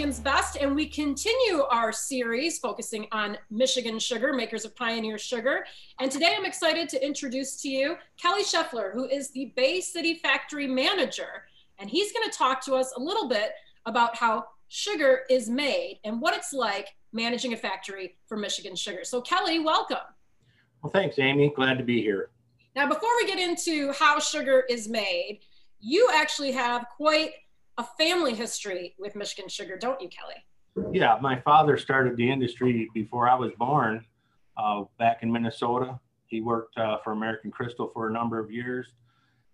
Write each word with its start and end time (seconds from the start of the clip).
Michigan's 0.00 0.20
Best, 0.20 0.56
and 0.56 0.74
we 0.74 0.86
continue 0.86 1.60
our 1.70 1.92
series 1.92 2.58
focusing 2.58 3.06
on 3.12 3.36
Michigan 3.50 3.98
sugar, 3.98 4.32
makers 4.32 4.64
of 4.64 4.74
Pioneer 4.74 5.18
Sugar. 5.18 5.66
And 5.98 6.10
today 6.10 6.32
I'm 6.34 6.46
excited 6.46 6.88
to 6.88 7.06
introduce 7.06 7.60
to 7.60 7.68
you 7.68 7.96
Kelly 8.16 8.42
Scheffler, 8.42 8.94
who 8.94 9.04
is 9.04 9.30
the 9.32 9.52
Bay 9.56 9.82
City 9.82 10.14
Factory 10.14 10.66
Manager. 10.66 11.44
And 11.78 11.90
he's 11.90 12.12
going 12.12 12.26
to 12.30 12.34
talk 12.34 12.64
to 12.64 12.76
us 12.76 12.94
a 12.96 12.98
little 12.98 13.28
bit 13.28 13.50
about 13.84 14.16
how 14.16 14.46
sugar 14.68 15.24
is 15.28 15.50
made 15.50 16.00
and 16.04 16.18
what 16.18 16.34
it's 16.34 16.54
like 16.54 16.88
managing 17.12 17.52
a 17.52 17.56
factory 17.58 18.16
for 18.26 18.38
Michigan 18.38 18.74
Sugar. 18.74 19.04
So, 19.04 19.20
Kelly, 19.20 19.58
welcome. 19.58 19.98
Well, 20.82 20.90
thanks, 20.90 21.18
Amy. 21.18 21.52
Glad 21.54 21.76
to 21.76 21.84
be 21.84 22.00
here. 22.00 22.30
Now, 22.74 22.88
before 22.88 23.14
we 23.18 23.26
get 23.26 23.38
into 23.38 23.92
how 23.92 24.18
sugar 24.18 24.64
is 24.70 24.88
made, 24.88 25.40
you 25.78 26.08
actually 26.14 26.52
have 26.52 26.86
quite 26.96 27.32
a 27.78 27.84
family 27.98 28.34
history 28.34 28.94
with 28.98 29.16
Michigan 29.16 29.48
Sugar, 29.48 29.76
don't 29.76 30.00
you, 30.00 30.08
Kelly? 30.08 30.44
Yeah, 30.92 31.18
my 31.20 31.40
father 31.40 31.76
started 31.76 32.16
the 32.16 32.30
industry 32.30 32.88
before 32.94 33.28
I 33.28 33.34
was 33.34 33.52
born 33.58 34.04
uh, 34.56 34.84
back 34.98 35.22
in 35.22 35.32
Minnesota. 35.32 35.98
He 36.26 36.40
worked 36.40 36.76
uh, 36.76 36.98
for 37.02 37.12
American 37.12 37.50
Crystal 37.50 37.90
for 37.92 38.08
a 38.08 38.12
number 38.12 38.38
of 38.38 38.50
years 38.50 38.86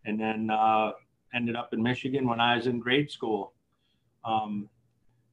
and 0.04 0.20
then 0.20 0.50
uh, 0.50 0.92
ended 1.34 1.56
up 1.56 1.72
in 1.72 1.82
Michigan 1.82 2.26
when 2.28 2.40
I 2.40 2.56
was 2.56 2.66
in 2.66 2.78
grade 2.78 3.10
school. 3.10 3.52
Um, 4.24 4.68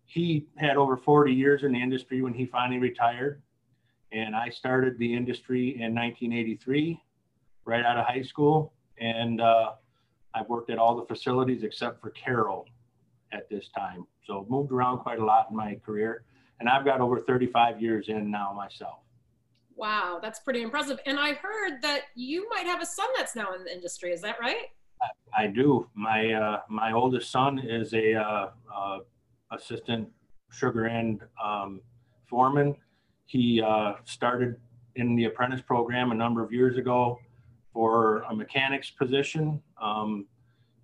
he 0.06 0.48
had 0.58 0.78
over 0.78 0.98
40 0.98 1.34
years 1.34 1.64
in 1.64 1.72
the 1.73 1.81
industry 1.81 2.22
when 2.22 2.34
he 2.34 2.45
finally 2.45 2.80
retired. 2.80 3.42
And 4.12 4.36
I 4.36 4.50
started 4.50 4.98
the 5.00 5.14
industry 5.14 5.70
in 5.70 5.95
1983, 5.95 7.02
right 7.66 7.84
out 7.84 7.98
of 7.98 8.06
high 8.06 8.22
school. 8.22 8.73
And 9.00 9.42
uh, 9.42 9.72
I've 10.36 10.48
worked 10.48 10.70
at 10.70 10.78
all 10.78 10.95
the 10.95 11.06
facilities 11.06 11.64
except 11.64 12.02
for 12.02 12.12
Caro 12.12 12.66
at 13.34 13.50
this 13.50 13.70
time. 13.76 14.05
So 14.26 14.45
moved 14.50 14.72
around 14.72 15.00
quite 15.00 15.20
a 15.20 15.26
lot 15.26 15.48
in 15.50 15.56
my 15.56 15.76
career. 15.86 16.23
And 16.59 16.70
I've 16.70 16.86
got 16.86 17.02
over 17.02 17.20
35 17.20 17.81
years 17.81 18.06
in 18.08 18.31
now 18.31 18.53
myself. 18.53 19.00
Wow, 19.76 20.20
that's 20.22 20.39
pretty 20.39 20.62
impressive. 20.62 21.00
And 21.06 21.20
I 21.20 21.34
heard 21.34 21.81
that 21.81 22.04
you 22.16 22.48
might 22.50 22.66
have 22.66 22.81
a 22.81 22.86
son 22.86 23.08
that's 23.17 23.36
now 23.36 23.54
in 23.54 23.64
the 23.64 23.73
industry. 23.73 24.11
Is 24.11 24.22
that 24.22 24.39
right? 24.39 24.67
I, 25.02 25.44
I 25.44 25.48
do. 25.48 25.89
My 25.95 26.31
uh, 26.31 26.59
my 26.70 26.94
oldest 26.94 27.31
son 27.31 27.59
is 27.59 27.94
a 27.94 28.14
uh, 28.14 28.50
uh, 28.73 29.00
assistant 29.52 30.08
sugar 30.52 30.86
and 30.86 31.22
um, 31.44 31.81
foreman. 32.28 32.76
He 33.26 33.61
uh, 33.61 33.94
started 34.06 34.58
in 34.95 35.16
the 35.16 35.26
apprentice 35.26 35.61
program 35.61 36.11
a 36.11 36.16
number 36.16 36.44
of 36.44 36.54
years 36.54 36.78
ago 36.78 37.20
for 37.73 38.22
a 38.30 38.36
mechanics 38.36 38.92
position. 38.92 39.61
Um, 39.81 40.28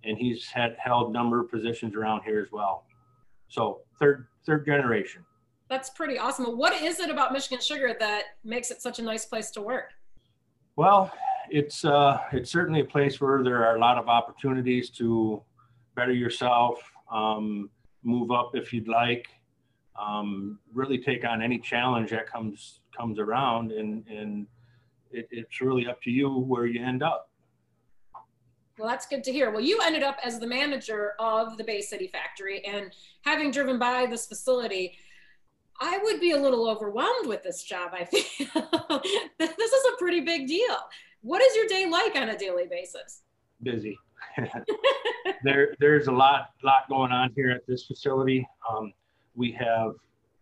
and 0.04 0.16
he's 0.18 0.46
had 0.46 0.76
held 0.78 1.12
number 1.12 1.40
of 1.40 1.50
positions 1.50 1.94
around 1.94 2.22
here 2.22 2.40
as 2.40 2.50
well. 2.52 2.84
So 3.48 3.80
third 3.98 4.26
third 4.46 4.64
generation. 4.64 5.24
That's 5.68 5.90
pretty 5.90 6.18
awesome. 6.18 6.58
What 6.58 6.72
is 6.82 6.98
it 6.98 7.10
about 7.10 7.32
Michigan 7.32 7.60
Sugar 7.60 7.94
that 8.00 8.24
makes 8.42 8.70
it 8.70 8.82
such 8.82 8.98
a 8.98 9.02
nice 9.02 9.24
place 9.24 9.50
to 9.52 9.62
work? 9.62 9.92
Well, 10.76 11.12
it's 11.50 11.84
uh, 11.84 12.18
it's 12.32 12.50
certainly 12.50 12.80
a 12.80 12.84
place 12.84 13.20
where 13.20 13.42
there 13.42 13.64
are 13.64 13.76
a 13.76 13.80
lot 13.80 13.98
of 13.98 14.08
opportunities 14.08 14.90
to 14.90 15.42
better 15.94 16.12
yourself, 16.12 16.80
um, 17.12 17.70
move 18.02 18.30
up 18.30 18.52
if 18.54 18.72
you'd 18.72 18.88
like, 18.88 19.28
um, 20.00 20.58
really 20.72 20.98
take 20.98 21.24
on 21.24 21.42
any 21.42 21.58
challenge 21.58 22.10
that 22.10 22.26
comes 22.26 22.80
comes 22.96 23.18
around, 23.18 23.72
and 23.72 24.06
and 24.08 24.46
it, 25.10 25.28
it's 25.30 25.60
really 25.60 25.86
up 25.86 26.00
to 26.02 26.10
you 26.10 26.30
where 26.30 26.66
you 26.66 26.84
end 26.84 27.02
up. 27.02 27.29
Well, 28.80 28.88
that's 28.88 29.06
good 29.06 29.22
to 29.24 29.32
hear. 29.32 29.50
Well, 29.50 29.60
you 29.60 29.78
ended 29.84 30.02
up 30.02 30.16
as 30.24 30.40
the 30.40 30.46
manager 30.46 31.12
of 31.18 31.58
the 31.58 31.64
Bay 31.64 31.82
City 31.82 32.06
factory, 32.06 32.64
and 32.64 32.90
having 33.26 33.50
driven 33.50 33.78
by 33.78 34.06
this 34.06 34.24
facility, 34.24 34.96
I 35.78 35.98
would 36.02 36.18
be 36.18 36.30
a 36.30 36.38
little 36.38 36.66
overwhelmed 36.66 37.28
with 37.28 37.42
this 37.42 37.62
job. 37.62 37.90
I 37.92 38.04
feel 38.10 39.02
this 39.38 39.50
is 39.50 39.84
a 39.92 39.96
pretty 39.98 40.20
big 40.20 40.46
deal. 40.46 40.76
What 41.20 41.42
is 41.42 41.54
your 41.54 41.66
day 41.66 41.86
like 41.90 42.16
on 42.16 42.30
a 42.30 42.38
daily 42.38 42.68
basis? 42.70 43.20
Busy. 43.62 43.98
there, 45.44 45.74
there's 45.78 46.06
a 46.06 46.12
lot, 46.12 46.52
lot 46.64 46.88
going 46.88 47.12
on 47.12 47.32
here 47.36 47.50
at 47.50 47.66
this 47.66 47.84
facility. 47.84 48.48
Um, 48.70 48.94
we 49.34 49.52
have 49.52 49.92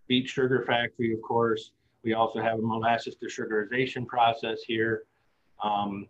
beet 0.06 0.28
sugar 0.28 0.64
factory, 0.64 1.12
of 1.12 1.22
course. 1.22 1.72
We 2.04 2.14
also 2.14 2.40
have 2.40 2.60
a 2.60 2.62
molasses 2.62 3.16
desugarization 3.20 4.06
process 4.06 4.60
here. 4.64 5.02
Um, 5.60 6.06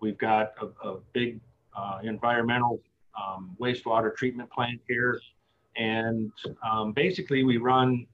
We've 0.00 0.18
got 0.18 0.52
a, 0.60 0.88
a 0.88 0.98
big 1.12 1.40
uh, 1.76 1.98
environmental 2.02 2.80
um, 3.16 3.56
wastewater 3.60 4.14
treatment 4.14 4.50
plant 4.50 4.80
here. 4.88 5.20
And 5.76 6.32
um, 6.68 6.92
basically, 6.92 7.44
we 7.44 7.58
run 7.58 8.06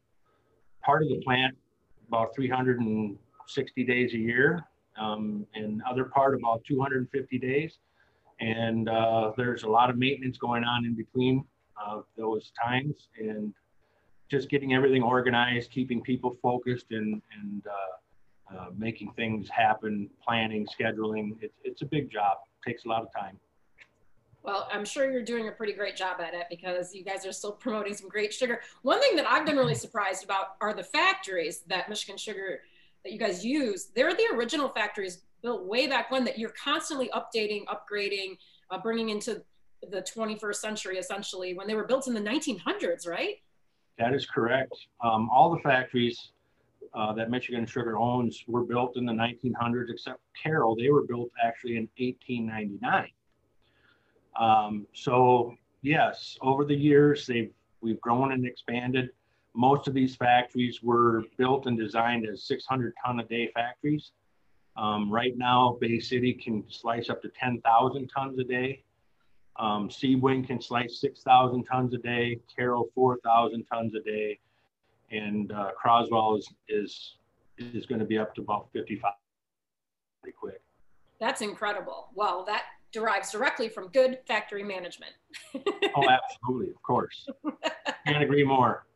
part 0.83 1.03
of 1.03 1.09
the 1.09 1.21
plant 1.25 1.57
about 2.09 2.35
360 2.35 3.85
days 3.85 4.15
a 4.15 4.19
year, 4.19 4.65
um, 5.01 5.47
and 5.55 5.81
other 5.89 6.05
part 6.05 6.35
about 6.35 6.63
250 6.69 7.39
days. 7.39 7.79
And 8.41 8.89
uh, 8.89 9.33
there's 9.37 9.63
a 9.63 9.69
lot 9.69 9.89
of 9.91 9.97
maintenance 9.97 10.37
going 10.37 10.65
on 10.65 10.85
in 10.85 10.95
between 10.95 11.45
uh, 11.81 12.01
those 12.17 12.53
times, 12.61 13.09
and 13.19 13.55
just 14.29 14.49
getting 14.49 14.75
everything 14.75 15.03
organized, 15.03 15.71
keeping 15.71 16.03
people 16.03 16.37
focused, 16.43 16.87
and 16.91 17.23
and 17.41 17.63
uh, 17.67 18.57
uh, 18.59 18.67
making 18.77 19.13
things 19.13 19.49
happen, 19.49 20.11
planning, 20.23 20.67
scheduling. 20.67 21.37
It's, 21.41 21.55
it's 21.65 21.83
a 21.83 21.87
big 21.87 22.11
job. 22.11 22.39
It 22.61 22.71
takes 22.71 22.85
a 22.85 22.89
lot 22.89 23.03
of 23.03 23.09
time. 23.19 23.39
Well, 24.43 24.69
I'm 24.73 24.85
sure 24.85 25.11
you're 25.11 25.23
doing 25.23 25.49
a 25.49 25.53
pretty 25.53 25.73
great 25.73 25.97
job 25.97 26.21
at 26.21 26.35
it 26.35 26.47
because 26.51 26.95
you 26.95 27.05
guys 27.05 27.25
are 27.25 27.33
still 27.33 27.53
promoting 27.53 27.95
some 27.95 28.09
great 28.09 28.33
sugar. 28.33 28.61
One 28.83 29.01
thing 29.01 29.15
that 29.17 29.27
I've 29.27 29.47
been 29.47 29.57
really 29.57 29.75
surprised 29.75 30.25
about 30.25 30.57
are 30.61 30.75
the 30.75 30.83
factories 30.83 31.61
that 31.69 31.89
Michigan 31.89 32.17
Sugar 32.17 32.63
that 33.05 33.13
you 33.13 33.19
guys 33.19 33.45
use. 33.45 33.91
They're 33.95 34.15
the 34.15 34.27
original 34.35 34.69
factories 34.69 35.23
built 35.43 35.65
way 35.67 35.87
back 35.87 36.11
when 36.11 36.25
that 36.25 36.39
you're 36.39 36.55
constantly 36.63 37.11
updating, 37.15 37.65
upgrading, 37.67 38.39
uh, 38.71 38.79
bringing 38.79 39.11
into 39.11 39.43
the 39.91 40.03
21st 40.03 40.57
century 40.57 40.99
essentially 40.99 41.55
when 41.55 41.67
they 41.67 41.75
were 41.75 41.85
built 41.85 42.07
in 42.07 42.15
the 42.15 42.21
1900s, 42.21 43.07
right? 43.07 43.37
That 43.99 44.15
is 44.15 44.27
correct. 44.27 44.73
Um, 45.05 45.29
all 45.31 45.51
the 45.51 45.61
factories 45.61 46.33
uh, 46.95 47.13
that 47.15 47.31
Michigan 47.31 47.67
Sugar 47.67 47.97
owns 47.97 48.45
were 48.47 48.65
built 48.65 48.97
in 48.97 49.05
the 49.05 49.13
1900s, 49.13 49.91
except 49.91 50.21
Caro. 50.41 50.75
They 50.77 50.91
were 50.91 51.03
built 51.03 51.31
actually 51.45 51.77
in 51.77 51.89
1899. 51.99 53.09
Um, 54.39 54.87
so 54.93 55.55
yes, 55.83 56.37
over 56.41 56.65
the 56.65 56.75
years 56.75 57.27
they've 57.27 57.53
we've 57.81 58.01
grown 58.01 58.33
and 58.33 58.47
expanded. 58.47 59.11
Most 59.55 59.87
of 59.87 59.93
these 59.93 60.17
factories 60.17 60.83
were 60.83 61.25
built 61.37 61.67
and 61.67 61.79
designed 61.79 62.27
as 62.27 62.45
600 62.45 62.95
ton 63.05 63.21
a 63.21 63.25
day 63.25 63.51
factories. 63.53 64.13
Um, 64.77 65.13
right 65.13 65.37
now, 65.37 65.77
Bay 65.81 66.01
City 66.01 66.33
can 66.33 66.65
slice 66.71 67.11
up 67.11 67.21
to 67.21 67.29
10,000 67.29 68.09
tons 68.09 68.39
a 68.39 68.45
day. 68.45 68.83
Um, 69.59 69.91
Sebewaing 69.91 70.47
can 70.47 70.63
slice 70.63 70.99
6,000 71.01 71.65
tons 71.65 71.93
a 71.93 71.99
day. 71.99 72.41
Caro 72.57 72.87
4,000 72.95 73.65
tons 73.65 73.95
a 73.95 74.01
day 74.01 74.39
and 75.13 75.53
uh, 75.53 75.71
Croswell 75.77 76.37
is 76.37 76.49
is 76.69 77.17
is 77.59 77.87
going 77.87 78.01
to 78.01 78.05
be 78.05 78.19
up 78.19 78.35
to 78.35 78.41
about 78.41 78.69
55 78.73 79.13
pretty 80.23 80.37
quick. 80.37 80.61
That's 81.21 81.43
incredible. 81.43 82.09
Well, 82.15 82.45
that 82.47 82.63
derives 82.93 83.31
directly 83.31 83.69
from 83.69 83.89
good 83.89 84.19
factory 84.27 84.63
management. 84.63 85.13
oh, 85.55 86.09
absolutely, 86.09 86.71
of 86.71 86.83
course. 86.83 87.29
Can't 88.07 88.23
agree 88.23 88.45
more. 88.45 88.87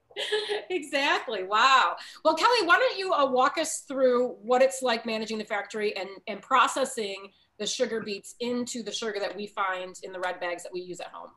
exactly. 0.71 1.43
Wow. 1.45 1.97
Well, 2.25 2.35
Kelly, 2.35 2.67
why 2.67 2.79
don't 2.79 2.99
you 2.99 3.13
uh, 3.13 3.31
walk 3.31 3.59
us 3.59 3.81
through 3.81 4.37
what 4.43 4.63
it's 4.63 4.83
like 4.83 5.05
managing 5.05 5.39
the 5.39 5.45
factory 5.45 5.97
and, 5.97 6.09
and 6.27 6.41
processing 6.41 7.31
the 7.59 7.67
sugar 7.67 8.01
beets 8.01 8.35
into 8.41 8.83
the 8.83 8.93
sugar 8.93 9.19
that 9.21 9.35
we 9.35 9.47
find 9.47 9.97
in 10.03 10.13
the 10.13 10.21
red 10.21 10.41
bags 10.41 10.63
that 10.63 10.73
we 10.73 10.81
use 10.81 11.01
at 11.01 11.09
home? 11.09 11.31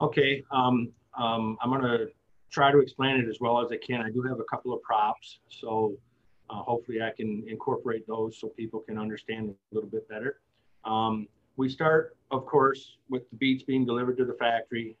Okay. 0.00 0.42
Um, 0.50 0.92
um, 1.18 1.56
I'm 1.62 1.70
going 1.70 1.82
to 1.82 2.08
try 2.50 2.70
to 2.70 2.78
explain 2.78 3.16
it 3.16 3.28
as 3.28 3.38
well 3.40 3.60
as 3.60 3.72
I 3.72 3.76
can. 3.76 4.00
I 4.00 4.10
do 4.10 4.22
have 4.22 4.38
a 4.40 4.44
couple 4.44 4.72
of 4.72 4.82
props, 4.82 5.40
so 5.48 5.94
uh, 6.50 6.62
hopefully 6.62 7.02
I 7.02 7.10
can 7.16 7.44
incorporate 7.48 8.06
those 8.06 8.38
so 8.40 8.48
people 8.48 8.80
can 8.80 8.98
understand 8.98 9.50
a 9.50 9.74
little 9.74 9.90
bit 9.90 10.08
better. 10.08 10.40
Um, 10.84 11.26
we 11.56 11.68
start, 11.68 12.16
of 12.30 12.46
course, 12.46 12.96
with 13.08 13.28
the 13.30 13.36
beets 13.36 13.62
being 13.62 13.84
delivered 13.84 14.16
to 14.18 14.24
the 14.24 14.34
factory. 14.34 14.96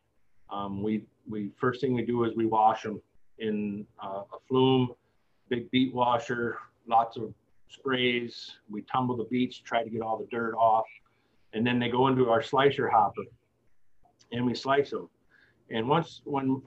Um, 0.50 0.82
we, 0.82 1.04
we 1.28 1.50
first 1.56 1.80
thing 1.80 1.94
we 1.94 2.04
do 2.04 2.24
is 2.24 2.36
we 2.36 2.46
wash 2.46 2.82
them 2.82 3.00
in 3.38 3.86
uh, 4.02 4.22
a 4.32 4.38
flume, 4.48 4.92
big 5.48 5.70
beet 5.70 5.94
washer, 5.94 6.58
lots 6.86 7.16
of 7.16 7.34
sprays. 7.68 8.52
We 8.70 8.82
tumble 8.82 9.16
the 9.16 9.24
beets, 9.24 9.58
try 9.58 9.82
to 9.82 9.90
get 9.90 10.02
all 10.02 10.16
the 10.18 10.26
dirt 10.30 10.54
off, 10.54 10.86
and 11.52 11.66
then 11.66 11.78
they 11.78 11.88
go 11.88 12.08
into 12.08 12.30
our 12.30 12.42
slicer 12.42 12.88
hopper, 12.88 13.22
and 14.32 14.46
we 14.46 14.54
slice 14.54 14.90
them. 14.90 15.08
And 15.70 15.88
once 15.88 16.22
when 16.24 16.62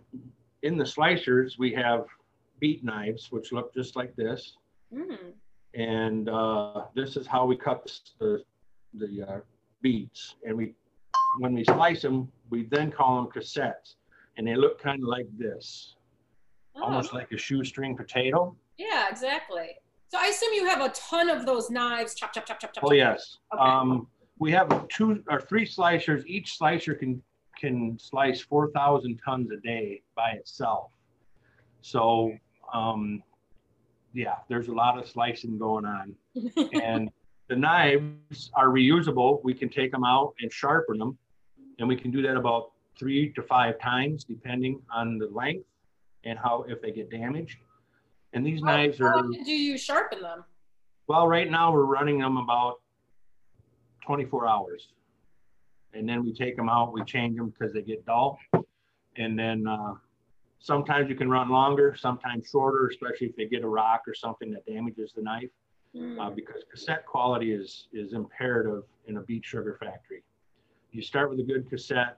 in 0.62 0.78
the 0.78 0.84
slicers, 0.84 1.58
we 1.58 1.74
have 1.74 2.06
beet 2.60 2.84
knives, 2.84 3.32
which 3.32 3.52
look 3.52 3.74
just 3.74 3.96
like 3.96 4.16
this. 4.16 4.58
Mm. 4.94 5.34
And 5.74 6.30
uh, 6.30 6.86
this 6.96 7.16
is 7.16 7.26
how 7.28 7.46
we 7.46 7.56
cut 7.56 7.90
the, 8.20 8.44
the 8.94 9.26
uh, 9.28 9.40
beets. 9.82 10.36
And 10.44 10.56
we, 10.58 10.74
when 11.40 11.54
we 11.54 11.64
slice 11.64 12.02
them, 12.02 12.32
we 12.50 12.68
then 12.72 12.92
call 12.92 13.18
them 13.18 13.32
cossettes. 13.32 13.96
And 14.38 14.48
they 14.48 14.56
look 14.56 14.82
kind 14.82 15.02
of 15.02 15.10
like 15.10 15.28
this. 15.38 15.96
oh. 16.76 16.84
almost 16.84 17.14
like 17.14 17.32
a 17.32 17.38
shoestring 17.38 17.96
potato. 17.96 18.56
Yeah, 18.78 19.08
exactly. 19.10 19.70
So 20.08 20.18
I 20.20 20.28
assume 20.28 20.54
you 20.54 20.66
have 20.66 20.82
a 20.82 20.90
ton 20.90 21.30
of 21.30 21.46
those 21.46 21.70
knives. 21.70 22.16
Chop, 22.16 22.34
chop, 22.34 22.46
chop, 22.46 22.60
chop, 22.60 22.74
chop. 22.74 22.84
Oh 22.86 22.94
yes. 22.94 23.38
Okay. 23.54 23.62
Um, 23.62 24.08
we 24.40 24.52
have 24.54 24.88
two 24.88 25.24
or 25.30 25.42
three 25.42 25.66
slicers. 25.66 26.26
Each 26.26 26.58
slicer 26.58 26.96
can 26.96 27.22
can 27.60 27.98
slice 28.00 28.42
4,000 28.42 29.20
tons 29.24 29.50
a 29.52 29.58
day 29.58 30.02
by 30.16 30.30
itself. 30.32 30.92
So, 31.82 32.32
um, 32.74 33.22
yeah, 34.14 34.36
there's 34.48 34.70
a 34.70 34.74
lot 34.74 34.98
of 34.98 35.08
slicing 35.08 35.58
going 35.58 35.86
on. 35.86 36.16
and 36.74 37.10
the 37.50 37.56
knives 37.56 38.52
are 38.54 38.68
reusable. 38.68 39.44
We 39.44 39.54
can 39.54 39.70
take 39.70 39.92
them 39.92 40.04
out 40.04 40.36
and 40.40 40.52
sharpen 40.54 41.00
them. 41.00 41.18
And 41.80 41.88
we 41.88 41.96
can 41.96 42.12
do 42.12 42.22
that 42.22 42.38
about 42.38 42.72
three 42.98 43.34
to 43.34 43.42
five 43.42 43.80
times, 43.80 44.24
depending 44.24 44.80
on 44.94 45.18
the 45.18 45.28
length 45.28 45.66
and 46.24 46.38
how, 46.38 46.66
if 46.68 46.82
they 46.82 46.92
get 46.92 47.10
damaged. 47.10 47.58
And 48.34 48.46
these 48.46 48.62
how, 48.62 48.68
knives 48.68 49.02
are. 49.02 49.10
How 49.10 49.20
often 49.20 49.44
do 49.44 49.52
you 49.52 49.78
sharpen 49.78 50.22
them? 50.22 50.44
Well, 51.08 51.28
right 51.28 51.50
now 51.50 51.74
we're 51.74 51.86
running 51.86 52.20
them 52.20 52.38
about 52.38 52.82
24 54.06 54.48
hours. 54.48 54.88
And 55.94 56.08
then 56.08 56.24
we 56.24 56.34
take 56.34 56.56
them 56.56 56.70
out, 56.70 56.94
we 56.94 57.04
change 57.04 57.36
them 57.36 57.50
because 57.50 57.74
they 57.74 57.82
get 57.82 58.06
dull. 58.06 58.38
And 59.18 59.40
then 59.40 59.66
uh, 59.66 59.96
sometimes 60.60 61.10
you 61.10 61.16
can 61.16 61.32
run 61.32 61.50
longer, 61.50 61.96
sometimes 61.98 62.48
shorter, 62.52 62.88
especially 62.88 63.28
if 63.28 63.36
they 63.36 63.48
get 63.48 63.64
a 63.64 63.68
rock 63.68 64.04
or 64.06 64.14
something 64.14 64.52
that 64.52 64.68
damages 64.68 65.14
the 65.16 65.24
knife. 65.24 65.50
Mm. 65.96 66.20
Uh, 66.20 66.30
because 66.30 66.64
cossette 66.74 67.04
quality 67.06 67.52
is, 67.52 67.88
is 67.94 68.14
imperative 68.14 68.84
in 69.08 69.18
a 69.18 69.22
beet 69.22 69.44
sugar 69.44 69.78
factory. 69.80 70.24
You 70.92 71.02
start 71.02 71.32
with 71.32 71.40
a 71.40 71.44
good 71.44 71.68
cossette, 71.70 72.14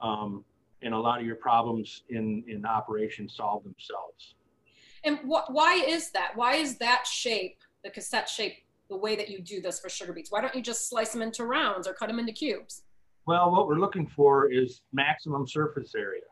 um, 0.00 0.44
and 0.82 0.94
a 0.94 0.98
lot 0.98 1.20
of 1.20 1.26
your 1.26 1.36
problems 1.36 2.04
in, 2.08 2.42
in 2.48 2.64
operation 2.64 3.28
solve 3.28 3.64
themselves. 3.64 4.34
And 5.04 5.18
wh- 5.18 5.48
why 5.50 5.84
is 5.86 6.10
that? 6.12 6.32
Why 6.34 6.54
is 6.54 6.78
that 6.78 7.06
shape, 7.06 7.58
the 7.84 7.90
cossette 7.90 8.28
shape, 8.28 8.54
the 8.88 8.96
way 8.96 9.14
that 9.16 9.28
you 9.28 9.40
do 9.40 9.60
this 9.60 9.78
for 9.78 9.88
sugar 9.88 10.12
beets? 10.12 10.30
Why 10.30 10.40
don't 10.40 10.54
you 10.54 10.62
just 10.62 10.88
slice 10.88 11.12
them 11.12 11.22
into 11.22 11.44
rounds 11.44 11.86
or 11.86 11.92
cut 11.92 12.08
them 12.08 12.18
into 12.18 12.32
cubes? 12.32 12.82
Well, 13.26 13.52
what 13.52 13.68
we're 13.68 13.78
looking 13.78 14.06
for 14.06 14.50
is 14.50 14.82
maximum 14.92 15.46
surface 15.46 15.94
area. 15.94 16.22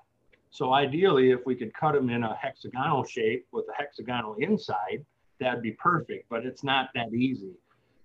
So 0.50 0.73
ideally, 0.73 1.31
if 1.31 1.41
we 1.47 1.55
could 1.55 1.73
cut 1.75 1.94
them 1.94 2.11
in 2.11 2.25
a 2.25 2.35
hexagonal 2.35 3.05
shape 3.05 3.47
with 3.53 3.67
a 3.69 3.81
hexagonal 3.81 4.35
inside, 4.41 5.05
that'd 5.41 5.63
be 5.63 5.73
perfect, 5.73 6.29
but 6.29 6.47
it's 6.47 6.63
not 6.63 6.91
that 6.95 7.13
easy. 7.13 7.53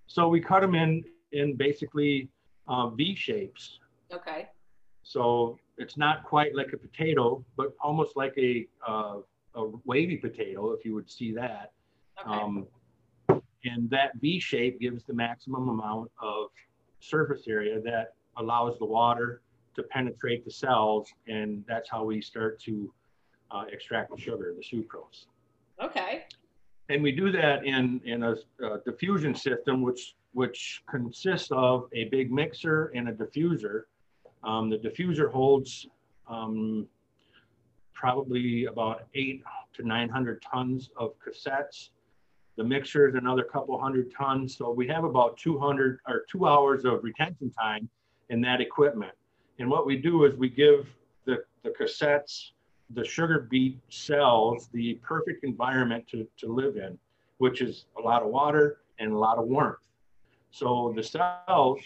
So 0.06 0.28
we 0.28 0.40
cut 0.40 0.60
them 0.60 0.74
in, 0.74 1.04
in 1.32 1.56
basically 1.56 2.28
uh, 2.68 2.88
V 2.90 3.14
shapes. 3.14 3.78
Okay. 4.12 4.48
So 5.02 5.58
it's 5.78 5.96
not 5.96 6.24
quite 6.24 6.54
like 6.54 6.72
a 6.72 6.76
potato, 6.76 7.44
but 7.56 7.74
almost 7.80 8.16
like 8.16 8.34
a, 8.38 8.66
uh, 8.86 9.18
a 9.54 9.66
wavy 9.84 10.16
potato, 10.16 10.72
if 10.72 10.84
you 10.84 10.94
would 10.94 11.10
see 11.10 11.32
that. 11.34 11.72
Okay. 12.20 12.40
Um, 12.40 12.66
and 13.64 13.90
that 13.90 14.12
V 14.20 14.38
shape 14.40 14.80
gives 14.80 15.04
the 15.04 15.12
maximum 15.12 15.68
amount 15.68 16.10
of 16.20 16.48
surface 17.00 17.42
area 17.48 17.80
that 17.82 18.14
allows 18.36 18.78
the 18.78 18.84
water 18.84 19.42
to 19.74 19.82
penetrate 19.84 20.44
the 20.44 20.50
cells, 20.50 21.08
and 21.28 21.64
that's 21.68 21.90
how 21.90 22.04
we 22.04 22.20
start 22.20 22.60
to 22.60 22.92
uh, 23.50 23.64
extract 23.70 24.10
the 24.10 24.20
sugar, 24.20 24.54
the 24.56 24.62
sucrose. 24.62 25.26
Okay. 25.82 26.24
And 26.88 27.02
we 27.02 27.12
do 27.12 27.32
that 27.32 27.64
in, 27.64 28.00
in 28.04 28.22
a, 28.22 28.36
a, 28.64 28.78
diffusion 28.84 29.34
system, 29.34 29.82
which, 29.82 30.14
which 30.32 30.82
consists 30.88 31.50
of 31.50 31.88
a 31.92 32.04
big 32.04 32.30
mixer 32.30 32.92
and 32.94 33.08
a 33.08 33.12
diffuser. 33.12 33.82
Um, 34.44 34.70
the 34.70 34.78
diffuser 34.78 35.30
holds 35.32 35.88
um, 36.28 36.86
probably 37.92 38.66
about 38.66 39.04
eight 39.14 39.42
to 39.74 39.82
900 39.86 40.42
tons 40.42 40.90
of 40.96 41.14
cossettes 41.18 41.90
the 42.56 42.64
mixer 42.64 43.06
is 43.06 43.14
another 43.14 43.44
couple 43.44 43.78
hundred 43.78 44.12
tons. 44.16 44.56
So 44.56 44.70
we 44.70 44.88
have 44.88 45.04
about 45.04 45.36
200 45.36 46.00
or 46.08 46.24
two 46.30 46.46
hours 46.46 46.84
of 46.84 47.04
retention 47.04 47.50
time 47.50 47.88
in 48.30 48.40
that 48.42 48.60
equipment. 48.60 49.12
And 49.58 49.70
what 49.70 49.86
we 49.86 49.96
do 49.96 50.24
is 50.24 50.34
we 50.36 50.48
give 50.48 50.88
the, 51.26 51.44
the 51.62 51.70
cossettes, 51.70 52.52
the 52.90 53.04
sugar 53.04 53.46
beet 53.50 53.78
cells, 53.88 54.68
the 54.72 54.94
perfect 55.02 55.44
environment 55.44 56.06
to, 56.08 56.26
to 56.38 56.52
live 56.52 56.76
in, 56.76 56.98
which 57.38 57.60
is 57.60 57.86
a 57.98 58.00
lot 58.00 58.22
of 58.22 58.28
water 58.28 58.78
and 58.98 59.12
a 59.12 59.18
lot 59.18 59.38
of 59.38 59.46
warmth. 59.46 59.78
So 60.50 60.92
the 60.96 61.02
cells 61.02 61.80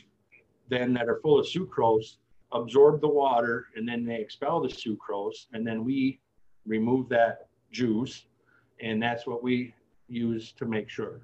then 0.69 0.93
that 0.94 1.08
are 1.08 1.20
full 1.23 1.38
of 1.38 1.47
sucrose 1.47 2.17
absorb 2.52 3.00
the 3.00 3.08
water 3.08 3.67
and 3.76 3.88
then 3.88 4.05
they 4.05 4.17
expel 4.17 4.61
the 4.61 4.69
sucrose 4.69 5.47
and 5.52 5.67
then 5.67 5.85
we 5.85 6.20
remove 6.67 7.08
that 7.08 7.49
juice 7.73 8.26
and 8.81 9.03
that's 9.03 9.26
what 9.26 9.43
we 9.43 9.75
use 10.08 10.53
to 10.53 10.67
make 10.67 10.88
sure. 10.88 11.20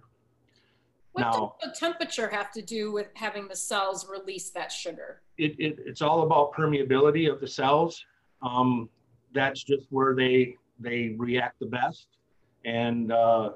What 1.13 1.23
now, 1.23 1.55
does 1.61 1.73
the 1.73 1.79
temperature 1.79 2.29
have 2.29 2.53
to 2.53 2.63
do 2.63 2.93
with 2.93 3.09
having 3.15 3.49
the 3.49 3.57
cells 3.57 4.07
release 4.09 4.51
that 4.51 4.71
sugar? 4.71 5.23
It, 5.39 5.59
it, 5.59 5.79
it's 5.85 6.03
all 6.03 6.23
about 6.23 6.53
permeability 6.53 7.33
of 7.33 7.41
the 7.41 7.49
cells. 7.49 8.05
Um, 8.43 8.91
that's 9.33 9.63
just 9.63 9.87
where 9.91 10.15
they 10.15 10.57
they 10.79 11.15
react 11.19 11.59
the 11.61 11.67
best. 11.67 12.09
And 12.65 13.13
uh, 13.13 13.51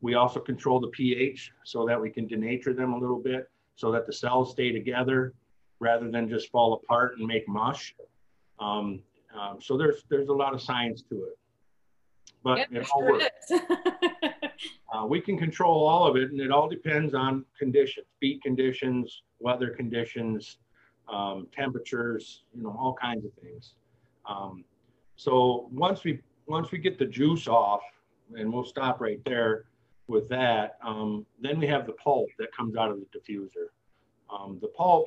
we 0.00 0.14
also 0.14 0.40
control 0.40 0.80
the 0.80 0.88
pH 0.88 1.52
so 1.64 1.86
that 1.86 2.00
we 2.00 2.10
can 2.10 2.26
denature 2.26 2.76
them 2.76 2.92
a 2.92 2.98
little 2.98 3.20
bit 3.20 3.50
so 3.76 3.90
that 3.92 4.06
the 4.06 4.12
cells 4.12 4.52
stay 4.52 4.72
together 4.72 5.34
rather 5.80 6.10
than 6.10 6.28
just 6.28 6.50
fall 6.50 6.74
apart 6.74 7.18
and 7.18 7.26
make 7.26 7.46
mush. 7.48 7.94
Um, 8.60 9.00
um, 9.38 9.58
so 9.60 9.76
there's 9.76 10.04
there's 10.08 10.28
a 10.28 10.32
lot 10.32 10.54
of 10.54 10.62
science 10.62 11.02
to 11.10 11.24
it. 11.24 11.38
But 12.42 12.58
yep, 12.58 12.68
it 12.72 12.88
all 12.94 13.00
sure 13.00 13.12
works. 13.12 13.52
Uh, 14.94 15.04
we 15.04 15.20
can 15.20 15.36
control 15.36 15.86
all 15.88 16.06
of 16.06 16.14
it, 16.14 16.30
and 16.30 16.40
it 16.40 16.52
all 16.52 16.68
depends 16.68 17.14
on 17.14 17.44
conditions, 17.58 18.06
beet 18.20 18.40
conditions, 18.42 19.22
weather 19.40 19.70
conditions, 19.70 20.58
um, 21.12 21.48
temperatures, 21.52 22.44
you 22.54 22.62
know, 22.62 22.76
all 22.78 22.94
kinds 22.94 23.24
of 23.24 23.32
things. 23.42 23.74
Um, 24.28 24.64
so 25.16 25.68
once 25.72 26.04
we 26.04 26.20
once 26.46 26.70
we 26.70 26.78
get 26.78 26.98
the 26.98 27.06
juice 27.06 27.48
off, 27.48 27.80
and 28.36 28.52
we'll 28.52 28.64
stop 28.64 29.00
right 29.00 29.20
there 29.24 29.64
with 30.08 30.28
that, 30.28 30.76
um, 30.84 31.24
then 31.40 31.58
we 31.58 31.66
have 31.66 31.86
the 31.86 31.92
pulp 31.92 32.28
that 32.38 32.54
comes 32.54 32.76
out 32.76 32.90
of 32.90 32.98
the 32.98 33.06
diffuser. 33.18 33.68
Um, 34.30 34.58
the 34.60 34.68
pulp, 34.68 35.06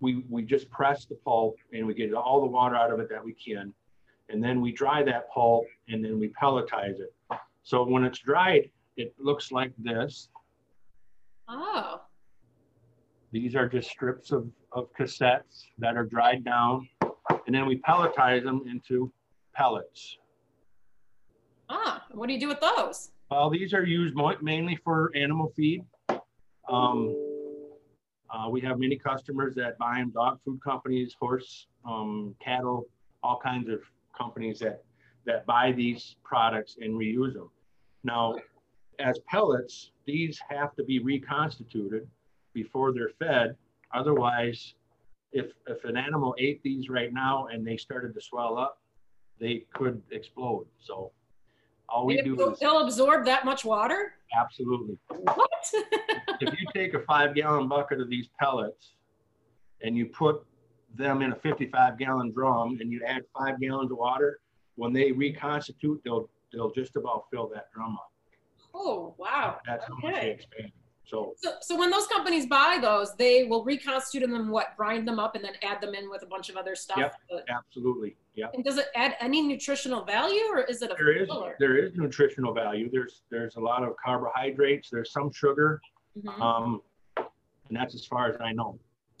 we 0.00 0.24
we 0.28 0.42
just 0.42 0.70
press 0.70 1.04
the 1.04 1.16
pulp 1.16 1.56
and 1.72 1.86
we 1.86 1.94
get 1.94 2.12
all 2.14 2.40
the 2.40 2.46
water 2.46 2.76
out 2.76 2.92
of 2.92 3.00
it 3.00 3.08
that 3.10 3.24
we 3.24 3.34
can, 3.34 3.72
and 4.28 4.42
then 4.42 4.60
we 4.60 4.72
dry 4.72 5.02
that 5.02 5.30
pulp 5.30 5.64
and 5.88 6.04
then 6.04 6.18
we 6.18 6.32
pelletize 6.40 7.00
it. 7.00 7.14
So 7.62 7.84
when 7.84 8.04
it's 8.04 8.18
dried, 8.18 8.70
it 8.96 9.14
looks 9.18 9.50
like 9.50 9.72
this. 9.78 10.28
Oh. 11.48 12.02
These 13.32 13.56
are 13.56 13.68
just 13.68 13.90
strips 13.90 14.30
of, 14.30 14.48
of 14.72 14.88
cossettes 14.98 15.64
that 15.78 15.96
are 15.96 16.04
dried 16.04 16.44
down. 16.44 16.88
And 17.46 17.54
then 17.54 17.66
we 17.66 17.78
pelletize 17.78 18.42
them 18.44 18.64
into 18.68 19.12
pellets. 19.54 20.18
Ah, 21.68 22.04
what 22.10 22.26
do 22.26 22.32
you 22.34 22.40
do 22.40 22.48
with 22.48 22.60
those? 22.60 23.10
Well, 23.30 23.50
these 23.50 23.72
are 23.72 23.84
used 23.84 24.14
mainly 24.40 24.76
for 24.84 25.12
animal 25.16 25.52
feed. 25.56 25.84
Um, 26.68 27.14
uh, 28.30 28.48
we 28.50 28.60
have 28.60 28.78
many 28.78 28.96
customers 28.96 29.54
that 29.54 29.78
buy 29.78 29.98
them, 29.98 30.10
dog 30.10 30.40
food 30.44 30.60
companies, 30.62 31.14
horse, 31.18 31.66
um, 31.88 32.34
cattle, 32.42 32.88
all 33.22 33.40
kinds 33.42 33.68
of 33.68 33.80
companies 34.16 34.58
that, 34.60 34.82
that 35.24 35.46
buy 35.46 35.72
these 35.72 36.16
products 36.24 36.76
and 36.80 36.94
reuse 36.94 37.34
them. 37.34 37.50
Now, 38.04 38.36
as 38.98 39.18
pellets, 39.28 39.90
these 40.06 40.40
have 40.48 40.74
to 40.76 40.84
be 40.84 40.98
reconstituted 40.98 42.06
before 42.52 42.92
they're 42.92 43.10
fed. 43.18 43.56
Otherwise, 43.94 44.74
if, 45.32 45.52
if 45.66 45.84
an 45.84 45.96
animal 45.96 46.34
ate 46.38 46.62
these 46.62 46.88
right 46.88 47.12
now 47.12 47.46
and 47.46 47.66
they 47.66 47.76
started 47.76 48.14
to 48.14 48.20
swell 48.20 48.58
up, 48.58 48.80
they 49.38 49.66
could 49.74 50.02
explode. 50.10 50.66
So 50.78 51.12
all 51.88 52.06
we 52.06 52.20
do 52.22 52.50
is 52.50 52.58
they'll 52.58 52.84
absorb 52.84 53.24
that 53.26 53.44
much 53.44 53.64
water. 53.64 54.14
Absolutely. 54.38 54.98
What? 55.08 55.48
if 56.40 56.60
you 56.60 56.66
take 56.74 56.94
a 56.94 57.00
five 57.00 57.34
gallon 57.34 57.68
bucket 57.68 58.00
of 58.00 58.08
these 58.08 58.28
pellets 58.40 58.94
and 59.82 59.96
you 59.96 60.06
put 60.06 60.44
them 60.94 61.22
in 61.22 61.32
a 61.32 61.36
55 61.36 61.98
gallon 61.98 62.32
drum 62.32 62.78
and 62.80 62.90
you 62.90 63.02
add 63.06 63.22
five 63.38 63.60
gallons 63.60 63.92
of 63.92 63.98
water, 63.98 64.40
when 64.76 64.92
they 64.92 65.12
reconstitute, 65.12 66.00
they'll 66.04 66.28
they'll 66.52 66.72
just 66.72 66.96
about 66.96 67.24
fill 67.30 67.48
that 67.54 67.72
drum 67.72 67.94
up. 67.94 68.12
Oh, 68.74 69.14
wow. 69.18 69.58
That's 69.66 69.84
okay. 69.84 69.92
how 70.02 70.08
much 70.10 70.20
they 70.22 70.30
expand. 70.30 70.72
So, 71.06 71.34
so, 71.36 71.52
so 71.60 71.78
when 71.78 71.90
those 71.90 72.08
companies 72.08 72.46
buy 72.46 72.78
those, 72.82 73.14
they 73.14 73.44
will 73.44 73.64
reconstitute 73.64 74.28
them, 74.28 74.48
what, 74.48 74.76
grind 74.76 75.06
them 75.06 75.20
up 75.20 75.36
and 75.36 75.44
then 75.44 75.52
add 75.62 75.80
them 75.80 75.94
in 75.94 76.10
with 76.10 76.24
a 76.24 76.26
bunch 76.26 76.48
of 76.48 76.56
other 76.56 76.74
stuff? 76.74 76.98
Yep, 76.98 77.14
absolutely. 77.48 78.16
Yeah. 78.34 78.48
And 78.52 78.64
does 78.64 78.76
it 78.76 78.86
add 78.96 79.14
any 79.20 79.40
nutritional 79.40 80.04
value 80.04 80.42
or 80.50 80.62
is 80.62 80.82
it 80.82 80.90
a 80.90 80.96
there 80.98 81.16
is, 81.16 81.28
there 81.60 81.76
is 81.76 81.94
nutritional 81.94 82.52
value. 82.52 82.90
There's 82.90 83.22
there's 83.30 83.54
a 83.54 83.60
lot 83.60 83.84
of 83.84 83.94
carbohydrates, 84.04 84.90
there's 84.90 85.12
some 85.12 85.30
sugar. 85.32 85.80
Mm-hmm. 86.18 86.42
Um, 86.42 86.82
and 87.16 87.76
that's 87.76 87.94
as 87.94 88.04
far 88.04 88.28
as 88.28 88.36
I 88.40 88.52
know. 88.52 88.78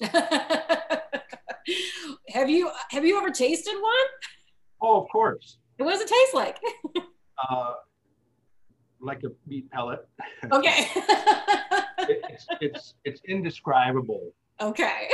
have 2.30 2.50
you 2.50 2.70
have 2.90 3.04
you 3.04 3.16
ever 3.16 3.30
tasted 3.30 3.74
one? 3.80 3.94
Oh, 4.82 5.00
of 5.02 5.08
course. 5.08 5.58
What 5.76 5.92
does 5.92 6.00
it 6.00 6.08
taste 6.08 6.34
like? 6.34 6.58
Uh, 7.48 7.74
like 9.00 9.22
a 9.24 9.28
meat 9.46 9.70
pellet. 9.70 10.06
Okay. 10.52 10.88
It- 12.08 12.22
it's, 12.28 12.46
it's, 12.60 12.94
it's 13.04 13.20
indescribable. 13.28 14.32
okay. 14.60 15.08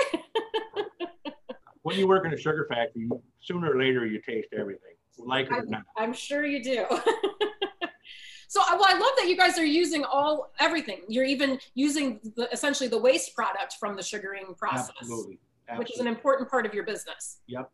When 1.83 1.99
you 1.99 2.07
work 2.07 2.25
in 2.25 2.33
a 2.33 2.37
sugar 2.37 2.67
factory, 2.69 3.09
sooner 3.41 3.73
or 3.73 3.79
later 3.79 4.07
you 4.07 4.21
taste 4.21 4.49
everything, 4.57 4.95
like 5.19 5.47
it 5.47 5.53
or 5.53 5.65
not. 5.67 5.83
I'm 5.97 6.13
sure 6.13 6.45
you 6.47 6.63
do. 6.63 6.87
so, 8.49 8.61
well, 8.71 8.85
I 8.87 8.93
love 8.93 9.13
that 9.19 9.27
you 9.27 9.37
guys 9.37 9.59
are 9.59 9.65
using 9.65 10.05
all 10.05 10.53
everything. 10.61 11.01
You're 11.09 11.25
even 11.25 11.59
using 11.75 12.21
the, 12.37 12.49
essentially 12.53 12.89
the 12.89 12.99
waste 12.99 13.35
product 13.35 13.75
from 13.81 13.97
the 13.97 14.03
sugaring 14.03 14.55
process, 14.57 14.95
Absolutely. 15.01 15.41
which 15.77 15.93
is 15.93 15.99
an 15.99 16.07
important 16.07 16.49
part 16.49 16.67
of 16.67 16.73
your 16.75 16.85
business. 16.85 17.39
Yep. 17.49 17.69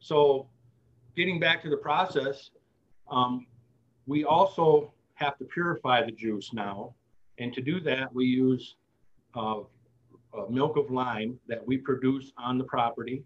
So 0.00 0.48
getting 1.16 1.38
back 1.38 1.62
to 1.62 1.70
the 1.70 1.76
process, 1.76 2.50
um, 3.08 3.46
we 4.06 4.24
also 4.24 4.92
have 5.14 5.38
to 5.38 5.44
purify 5.44 6.04
the 6.04 6.12
juice 6.12 6.52
now. 6.52 6.94
And 7.38 7.52
to 7.54 7.60
do 7.60 7.80
that, 7.80 8.12
we 8.12 8.26
use 8.26 8.76
uh, 9.34 9.60
uh, 9.60 10.46
milk 10.50 10.76
of 10.76 10.90
lime 10.90 11.38
that 11.48 11.64
we 11.66 11.78
produce 11.78 12.32
on 12.36 12.58
the 12.58 12.64
property. 12.64 13.22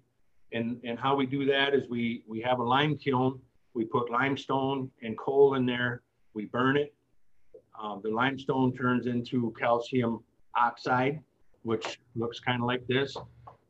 And, 0.52 0.78
and 0.84 0.98
how 0.98 1.16
we 1.16 1.26
do 1.26 1.46
that 1.46 1.74
is 1.74 1.88
we, 1.88 2.22
we 2.28 2.40
have 2.42 2.58
a 2.58 2.62
lime 2.62 2.96
kiln. 2.96 3.40
We 3.74 3.84
put 3.84 4.10
limestone 4.10 4.90
and 5.02 5.16
coal 5.16 5.54
in 5.54 5.64
there. 5.64 6.02
We 6.34 6.44
burn 6.46 6.76
it. 6.76 6.94
Uh, 7.80 7.98
the 8.02 8.10
limestone 8.10 8.76
turns 8.76 9.06
into 9.06 9.52
calcium 9.58 10.22
oxide, 10.54 11.20
which 11.62 11.98
looks 12.14 12.38
kind 12.38 12.60
of 12.60 12.66
like 12.66 12.86
this. 12.86 13.16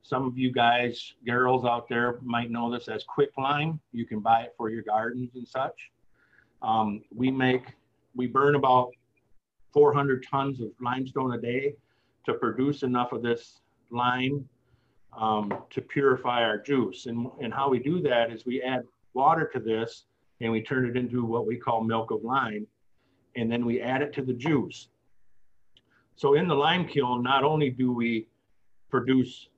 Some 0.03 0.27
of 0.27 0.37
you 0.37 0.51
guys, 0.51 1.15
girls 1.25 1.65
out 1.65 1.89
there 1.89 2.19
might 2.23 2.51
know 2.51 2.71
this 2.71 2.89
as 2.89 3.05
quicklime. 3.05 3.79
You 3.93 4.05
can 4.05 4.19
buy 4.19 4.43
it 4.43 4.55
for 4.57 4.69
your 4.69 4.83
gardens 4.83 5.31
and 5.37 5.47
such. 5.47 5.91
Um, 6.61 7.03
we 7.15 7.31
make, 7.31 7.63
we 8.17 8.27
burn 8.27 8.57
about 8.57 8.91
400 9.73 10.27
tons 10.29 10.61
of 10.61 10.69
limestone 10.81 11.35
a 11.35 11.41
day 11.41 11.75
to 12.27 12.35
produce 12.35 12.83
enough 12.83 13.13
of 13.13 13.23
this 13.23 13.61
lime 13.91 14.49
um, 15.19 15.53
to 15.71 15.81
purify 15.81 16.43
our 16.43 16.59
juice. 16.59 17.07
And, 17.07 17.27
and 17.41 17.53
how 17.53 17.69
we 17.69 17.79
do 17.79 18.01
that 18.03 18.31
is 18.31 18.47
we 18.47 18.63
add 18.63 18.83
water 19.15 19.51
to 19.53 19.61
this 19.61 20.05
and 20.41 20.51
we 20.51 20.63
turn 20.63 20.87
it 20.87 20.97
into 20.97 21.25
what 21.25 21.47
we 21.47 21.57
call 21.57 21.83
milk 21.83 22.11
of 22.11 22.23
lime. 22.23 22.67
And 23.37 23.51
then 23.51 23.65
we 23.65 23.81
add 23.81 24.03
it 24.03 24.13
to 24.15 24.23
the 24.23 24.33
juice. 24.33 24.89
So 26.17 26.35
in 26.35 26.47
the 26.49 26.55
lime 26.55 26.87
kiln, 26.87 27.23
not 27.23 27.45
only 27.45 27.71
do 27.71 27.93
we 27.93 28.27
produce 28.91 29.49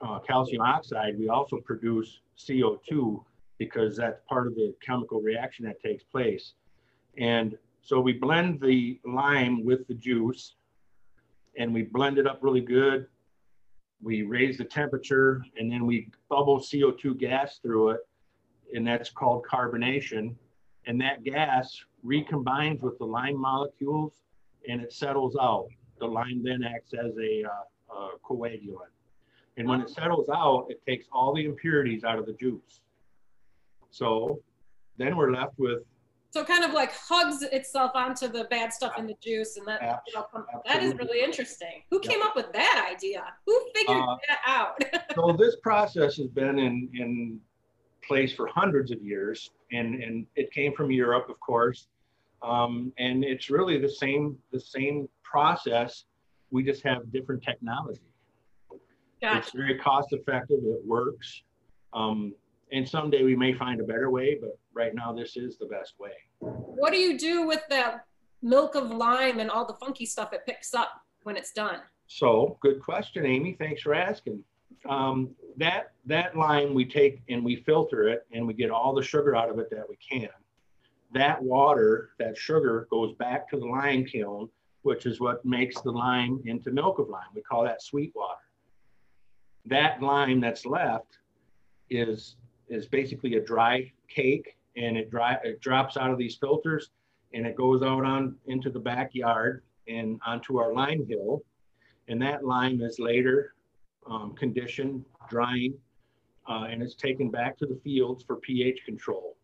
uh, 0.00 0.18
calcium 0.20 0.62
oxide, 0.62 1.18
we 1.18 1.28
also 1.28 1.58
produce 1.58 2.20
CO2 2.38 3.22
because 3.58 3.96
that's 3.96 4.20
part 4.28 4.46
of 4.46 4.54
the 4.54 4.74
chemical 4.84 5.20
reaction 5.20 5.64
that 5.64 5.80
takes 5.80 6.04
place. 6.04 6.54
And 7.16 7.56
so 7.82 8.00
we 8.00 8.12
blend 8.12 8.60
the 8.60 9.00
lime 9.04 9.64
with 9.64 9.86
the 9.88 9.94
juice 9.94 10.54
and 11.58 11.74
we 11.74 11.82
blend 11.82 12.16
it 12.16 12.26
up 12.26 12.38
really 12.40 12.60
good. 12.60 13.06
We 14.00 14.22
raise 14.22 14.56
the 14.56 14.64
temperature 14.64 15.44
and 15.56 15.70
then 15.70 15.84
we 15.84 16.08
bubble 16.30 16.60
CO2 16.60 17.18
gas 17.18 17.58
through 17.60 17.90
it, 17.90 18.00
and 18.74 18.86
that's 18.86 19.10
called 19.10 19.44
carbonation. 19.44 20.34
And 20.86 21.00
that 21.00 21.24
gas 21.24 21.76
recombines 22.04 22.80
with 22.80 22.98
the 22.98 23.04
lime 23.04 23.40
molecules 23.40 24.14
and 24.68 24.80
it 24.80 24.92
settles 24.92 25.36
out. 25.40 25.68
The 25.98 26.06
lime 26.06 26.42
then 26.42 26.62
acts 26.62 26.94
as 26.94 27.12
a, 27.18 27.44
uh, 27.44 27.94
uh, 27.94 28.08
coagulant. 28.24 28.92
And 29.56 29.68
when 29.68 29.80
it 29.80 29.90
settles 29.90 30.28
out, 30.30 30.66
it 30.70 30.80
takes 30.86 31.06
all 31.12 31.34
the 31.34 31.44
impurities 31.44 32.04
out 32.04 32.18
of 32.18 32.26
the 32.26 32.32
juice. 32.32 32.80
So 33.90 34.40
then 34.96 35.16
we're 35.16 35.32
left 35.32 35.58
with 35.58 35.82
So 36.32 36.40
it 36.40 36.46
kind 36.46 36.64
of 36.64 36.72
like 36.72 36.92
hugs 36.94 37.42
itself 37.42 37.92
onto 37.94 38.26
the 38.26 38.44
bad 38.44 38.72
stuff 38.72 38.98
in 38.98 39.06
the 39.06 39.14
juice, 39.22 39.58
and 39.58 39.68
that 39.68 40.02
you 40.06 40.14
know, 40.14 40.26
that 40.66 40.82
is 40.82 40.94
really 40.94 41.22
interesting. 41.22 41.82
Who 41.90 42.00
came 42.00 42.22
up 42.22 42.34
with 42.34 42.50
that 42.54 42.88
idea? 42.90 43.22
Who 43.46 43.60
figured 43.74 43.98
Uh, 43.98 44.16
that 44.28 44.38
out? 44.46 44.82
so 45.14 45.36
this 45.38 45.56
process 45.62 46.16
has 46.16 46.28
been 46.28 46.58
in, 46.58 46.88
in 46.94 47.38
place 48.02 48.34
for 48.34 48.46
hundreds 48.46 48.90
of 48.90 49.02
years 49.02 49.50
and, 49.72 50.02
and 50.02 50.26
it 50.34 50.50
came 50.52 50.72
from 50.74 50.90
Europe, 50.90 51.28
of 51.28 51.38
course. 51.40 51.88
Um, 52.42 52.92
and 52.98 53.24
it's 53.24 53.50
really 53.50 53.78
the 53.78 53.88
same, 53.88 54.36
the 54.52 54.60
same 54.60 55.08
process. 55.22 56.04
We 56.50 56.64
just 56.64 56.82
have 56.82 57.12
different 57.12 57.42
technology. 57.42 58.00
It's 59.20 59.52
very 59.52 59.78
cost 59.78 60.12
effective. 60.12 60.58
It 60.64 60.84
works. 60.84 61.42
Um, 61.92 62.34
and 62.72 62.88
someday 62.88 63.22
we 63.22 63.36
may 63.36 63.52
find 63.52 63.80
a 63.80 63.84
better 63.84 64.10
way, 64.10 64.38
but 64.40 64.58
right 64.72 64.94
now 64.94 65.12
this 65.12 65.36
is 65.36 65.58
the 65.58 65.66
best 65.66 65.94
way. 66.00 66.12
What 66.40 66.92
do 66.92 66.98
you 66.98 67.18
do 67.18 67.46
with 67.46 67.62
the 67.68 68.00
milk 68.40 68.74
of 68.74 68.90
lime 68.90 69.38
and 69.38 69.50
all 69.50 69.66
the 69.66 69.74
funky 69.74 70.06
stuff 70.06 70.32
it 70.32 70.40
picks 70.46 70.74
up 70.74 70.88
when 71.22 71.36
it's 71.36 71.52
done? 71.52 71.80
So, 72.06 72.58
good 72.60 72.82
question, 72.82 73.24
Amy. 73.26 73.56
Thanks 73.58 73.82
for 73.82 73.94
asking. 73.94 74.42
Um, 74.88 75.30
that 75.58 75.92
that 76.06 76.36
lime 76.36 76.74
we 76.74 76.84
take 76.84 77.22
and 77.28 77.44
we 77.44 77.56
filter 77.56 78.08
it, 78.08 78.26
and 78.32 78.46
we 78.46 78.54
get 78.54 78.70
all 78.70 78.94
the 78.94 79.02
sugar 79.02 79.36
out 79.36 79.48
of 79.48 79.58
it 79.58 79.70
that 79.70 79.84
we 79.88 79.96
can. 79.96 80.28
That 81.14 81.42
water, 81.42 82.10
that 82.18 82.36
sugar, 82.36 82.88
goes 82.90 83.14
back 83.14 83.48
to 83.50 83.58
the 83.58 83.66
lime 83.66 84.04
kiln, 84.04 84.48
which 84.80 85.06
is 85.06 85.20
what 85.20 85.44
makes 85.44 85.80
the 85.82 85.90
lime 85.90 86.42
into 86.46 86.70
milk 86.70 86.98
of 86.98 87.08
lime. 87.08 87.30
We 87.34 87.42
call 87.42 87.64
that 87.64 87.82
sweet 87.82 88.12
water. 88.14 88.40
That 89.66 90.02
lime 90.02 90.40
that's 90.40 90.66
left 90.66 91.18
is 91.88 92.36
is 92.68 92.86
basically 92.86 93.34
a 93.36 93.40
dry 93.40 93.90
cake, 94.08 94.56
and 94.76 94.96
it 94.96 95.10
dry 95.10 95.38
it 95.44 95.60
drops 95.60 95.96
out 95.96 96.10
of 96.10 96.18
these 96.18 96.36
filters, 96.36 96.90
and 97.34 97.46
it 97.46 97.56
goes 97.56 97.82
out 97.82 98.04
on 98.04 98.36
into 98.46 98.70
the 98.70 98.80
backyard 98.80 99.62
and 99.88 100.20
onto 100.24 100.58
our 100.58 100.72
lime 100.72 101.04
hill 101.06 101.42
and 102.08 102.20
that 102.20 102.44
lime 102.44 102.80
is 102.80 102.98
later 102.98 103.54
um, 104.06 104.34
conditioned, 104.34 105.04
drying, 105.30 105.74
uh, 106.48 106.66
and 106.68 106.82
it's 106.82 106.94
taken 106.94 107.30
back 107.30 107.56
to 107.58 107.66
the 107.66 107.78
fields 107.84 108.24
for 108.24 108.36
pH 108.36 108.84
control. 108.84 109.36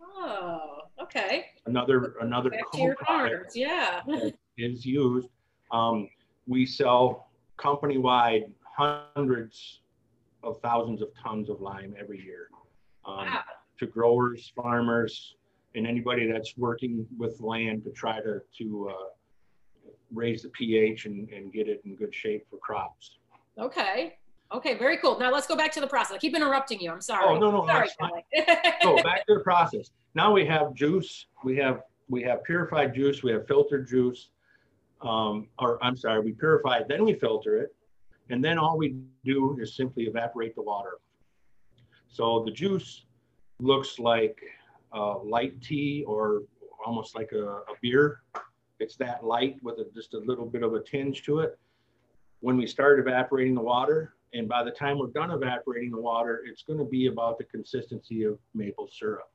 Oh, 0.00 0.78
okay. 1.00 1.46
Another 1.66 2.14
another 2.20 2.50
co-product 2.72 3.52
yeah. 3.54 4.00
is 4.56 4.86
used. 4.86 5.28
Um, 5.70 6.08
we 6.46 6.64
sell 6.64 7.28
company-wide 7.56 8.52
hundreds 8.64 9.81
of 10.42 10.60
thousands 10.60 11.02
of 11.02 11.08
tons 11.22 11.48
of 11.48 11.60
lime 11.60 11.94
every 11.98 12.20
year 12.20 12.48
um, 13.04 13.26
Wow. 13.26 13.42
to 13.78 13.86
growers, 13.86 14.52
farmers, 14.54 15.36
and 15.74 15.86
anybody 15.86 16.30
that's 16.30 16.56
working 16.56 17.06
with 17.18 17.40
land 17.40 17.84
to 17.84 17.90
try 17.90 18.20
to 18.20 18.40
to 18.58 18.90
uh, 18.90 19.08
raise 20.12 20.42
the 20.42 20.48
pH 20.50 21.06
and, 21.06 21.28
and 21.30 21.52
get 21.52 21.68
it 21.68 21.80
in 21.84 21.96
good 21.96 22.14
shape 22.14 22.46
for 22.50 22.58
crops. 22.58 23.18
Okay. 23.58 24.16
Okay, 24.52 24.76
very 24.76 24.98
cool. 24.98 25.18
Now 25.18 25.32
let's 25.32 25.46
go 25.46 25.56
back 25.56 25.72
to 25.72 25.80
the 25.80 25.86
process. 25.86 26.16
I 26.16 26.18
keep 26.18 26.36
interrupting 26.36 26.78
you. 26.78 26.90
I'm 26.92 27.00
sorry. 27.00 27.24
Oh, 27.26 27.38
no, 27.38 27.50
no, 27.50 27.64
sorry. 27.66 27.88
So 28.82 28.96
back 29.02 29.26
to 29.26 29.34
the 29.34 29.40
process. 29.40 29.90
Now 30.14 30.30
we 30.30 30.44
have 30.44 30.74
juice. 30.74 31.26
We 31.42 31.56
have 31.56 31.80
we 32.10 32.22
have 32.24 32.44
purified 32.44 32.94
juice. 32.94 33.22
We 33.22 33.32
have 33.32 33.46
filtered 33.46 33.88
juice. 33.88 34.28
Um, 35.00 35.48
or 35.58 35.82
I'm 35.82 35.96
sorry, 35.96 36.20
we 36.20 36.32
purify 36.32 36.78
it, 36.78 36.86
then 36.88 37.04
we 37.04 37.14
filter 37.14 37.58
it, 37.58 37.74
and 38.32 38.42
then 38.42 38.58
all 38.58 38.78
we 38.78 38.96
do 39.24 39.58
is 39.60 39.76
simply 39.76 40.04
evaporate 40.04 40.54
the 40.54 40.62
water. 40.62 40.94
So 42.08 42.42
the 42.46 42.50
juice 42.50 43.04
looks 43.60 43.98
like 43.98 44.40
uh, 44.90 45.18
light 45.18 45.60
tea 45.60 46.02
or 46.06 46.42
almost 46.84 47.14
like 47.14 47.30
a, 47.32 47.44
a 47.44 47.74
beer. 47.82 48.22
It's 48.80 48.96
that 48.96 49.22
light 49.22 49.56
with 49.62 49.78
a, 49.78 49.86
just 49.94 50.14
a 50.14 50.18
little 50.18 50.46
bit 50.46 50.62
of 50.62 50.72
a 50.72 50.80
tinge 50.80 51.22
to 51.24 51.40
it. 51.40 51.58
When 52.40 52.56
we 52.56 52.66
start 52.66 52.98
evaporating 52.98 53.54
the 53.54 53.60
water, 53.60 54.14
and 54.32 54.48
by 54.48 54.64
the 54.64 54.70
time 54.70 54.98
we're 54.98 55.08
done 55.08 55.30
evaporating 55.30 55.90
the 55.90 56.00
water, 56.00 56.42
it's 56.46 56.62
going 56.62 56.78
to 56.78 56.86
be 56.86 57.08
about 57.08 57.36
the 57.36 57.44
consistency 57.44 58.24
of 58.24 58.38
maple 58.54 58.88
syrup. 58.90 59.30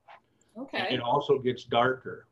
okay. 0.58 0.88
It 0.90 1.02
also 1.02 1.38
gets 1.38 1.66
darker. 1.66 2.28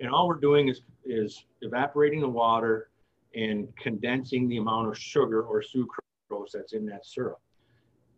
And 0.00 0.10
all 0.10 0.26
we're 0.26 0.40
doing 0.40 0.68
is, 0.68 0.82
is 1.04 1.44
evaporating 1.62 2.20
the 2.20 2.28
water 2.28 2.89
and 3.34 3.68
condensing 3.76 4.48
the 4.48 4.56
amount 4.56 4.88
of 4.88 4.98
sugar 4.98 5.42
or 5.42 5.62
sucrose 5.62 6.52
that's 6.52 6.72
in 6.72 6.86
that 6.86 7.06
syrup. 7.06 7.40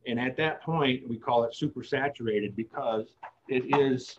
And 0.07 0.19
at 0.19 0.37
that 0.37 0.63
point, 0.63 1.09
we 1.09 1.17
call 1.17 1.45
it 1.45 1.55
supersaturated 1.55 2.57
because 2.57 3.15
it 3.49 3.65
is, 3.79 4.17